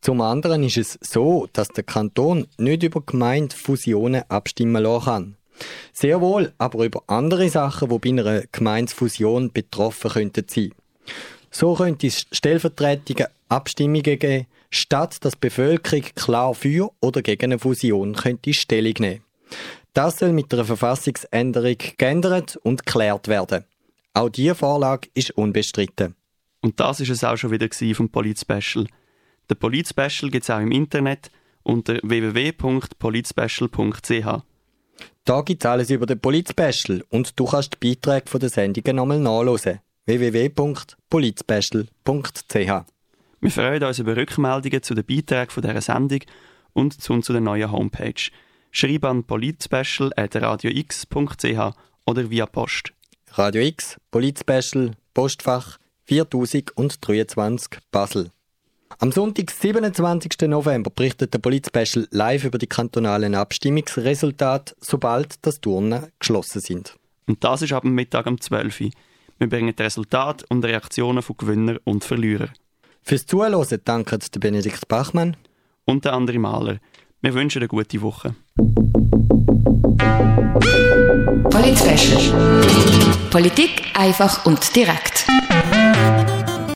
Zum 0.00 0.20
anderen 0.20 0.62
ist 0.62 0.76
es 0.76 0.98
so, 1.00 1.48
dass 1.52 1.68
der 1.68 1.84
Kanton 1.84 2.46
nicht 2.58 2.82
über 2.82 3.00
Gemeindefusionen 3.00 4.22
abstimmen 4.28 4.82
lassen 4.82 5.04
kann. 5.04 5.36
Sehr 5.92 6.20
wohl, 6.20 6.52
aber 6.58 6.84
über 6.84 7.02
andere 7.06 7.48
Sachen, 7.48 7.88
die 7.88 7.98
bei 7.98 8.08
einer 8.10 8.42
Gemeindefusion 8.52 9.52
betroffen 9.52 10.10
könnten 10.10 10.44
sein. 10.48 10.72
So 11.50 11.74
könnte 11.74 12.08
es 12.08 12.26
stellvertretende 12.30 13.30
Abstimmungen 13.48 14.02
geben, 14.02 14.46
statt 14.70 15.24
dass 15.24 15.34
die 15.34 15.40
Bevölkerung 15.40 16.04
klar 16.14 16.54
für 16.54 16.90
oder 17.00 17.22
gegen 17.22 17.44
eine 17.44 17.58
Fusion 17.58 18.14
könnte 18.14 18.52
Stellung 18.52 18.94
nehmen. 18.98 19.22
Das 19.94 20.18
soll 20.18 20.32
mit 20.32 20.52
einer 20.52 20.64
Verfassungsänderung 20.64 21.78
geändert 21.96 22.56
und 22.62 22.84
geklärt 22.84 23.28
werden. 23.28 23.64
Auch 24.16 24.30
diese 24.30 24.54
Vorlage 24.54 25.10
ist 25.12 25.32
unbestritten. 25.32 26.14
Und 26.62 26.80
das 26.80 27.00
ist 27.00 27.10
es 27.10 27.22
auch 27.22 27.36
schon 27.36 27.50
wieder 27.50 27.68
vom 27.94 28.08
Polit-Special. 28.08 28.86
Der 29.50 29.56
Polit-Special 29.56 30.30
gibt 30.30 30.44
es 30.44 30.50
auch 30.50 30.60
im 30.60 30.72
Internet 30.72 31.30
unter 31.62 31.98
www.politspecial.ch. 32.02 34.42
Da 35.26 35.40
gibt 35.42 35.62
es 35.62 35.70
alles 35.70 35.90
über 35.90 36.06
den 36.06 36.18
Polit-Special 36.18 37.04
und 37.10 37.38
du 37.38 37.44
kannst 37.44 37.74
die 37.74 37.88
Beiträge 37.88 38.30
von 38.30 38.40
der 38.40 38.48
Sendungen 38.48 38.96
nochmal 38.96 39.20
nachlesen. 39.20 39.80
www.politspecial.ch 40.06 42.54
Wir 42.54 43.50
freuen 43.50 43.84
uns 43.84 43.98
über 43.98 44.16
Rückmeldungen 44.16 44.82
zu 44.82 44.94
den 44.94 45.04
Beiträgen 45.04 45.50
von 45.50 45.62
dieser 45.62 45.82
Sendung 45.82 46.20
und 46.72 47.02
zu, 47.02 47.20
zu 47.20 47.34
der 47.34 47.42
neuen 47.42 47.70
Homepage. 47.70 48.30
Schreib 48.70 49.04
an 49.04 49.24
politspecial.radiox.ch 49.24 51.76
oder 52.06 52.30
via 52.30 52.46
Post. 52.46 52.95
Radio 53.38 53.60
X, 53.60 53.98
Polit-Special, 54.10 54.92
Postfach 55.12 55.76
4023 56.04 57.80
Basel. 57.90 58.30
Am 58.98 59.12
Sonntag, 59.12 59.50
27. 59.50 60.48
November, 60.48 60.88
berichtet 60.88 61.34
der 61.34 61.40
Polit-Special 61.40 62.08
live 62.12 62.44
über 62.44 62.56
die 62.56 62.66
kantonalen 62.66 63.34
Abstimmungsresultate, 63.34 64.74
sobald 64.80 65.34
das 65.42 65.60
Turnen 65.60 66.06
geschlossen 66.18 66.62
sind. 66.62 66.96
Und 67.26 67.44
das 67.44 67.60
ist 67.60 67.74
ab 67.74 67.82
dem 67.82 67.94
Mittag 67.94 68.26
um 68.26 68.40
12 68.40 68.80
Uhr. 68.80 68.90
Wir 69.36 69.50
bringen 69.50 69.76
die 69.76 69.82
Resultate 69.82 70.46
und 70.48 70.64
Reaktionen 70.64 71.20
von 71.20 71.36
Gewinner 71.36 71.76
und 71.84 72.04
Verlierern. 72.04 72.52
Fürs 73.02 73.26
Zuhören 73.26 73.80
danken 73.84 74.20
der 74.32 74.40
Benedikt 74.40 74.88
Bachmann 74.88 75.36
und 75.84 76.06
der 76.06 76.14
andere 76.14 76.38
Maler. 76.38 76.78
Wir 77.20 77.34
wünschen 77.34 77.58
eine 77.58 77.68
gute 77.68 78.00
Woche. 78.00 78.34
Polit 81.26 81.76
Politik 83.30 83.82
einfach 83.94 84.46
und 84.46 84.76
direkt. 84.76 85.26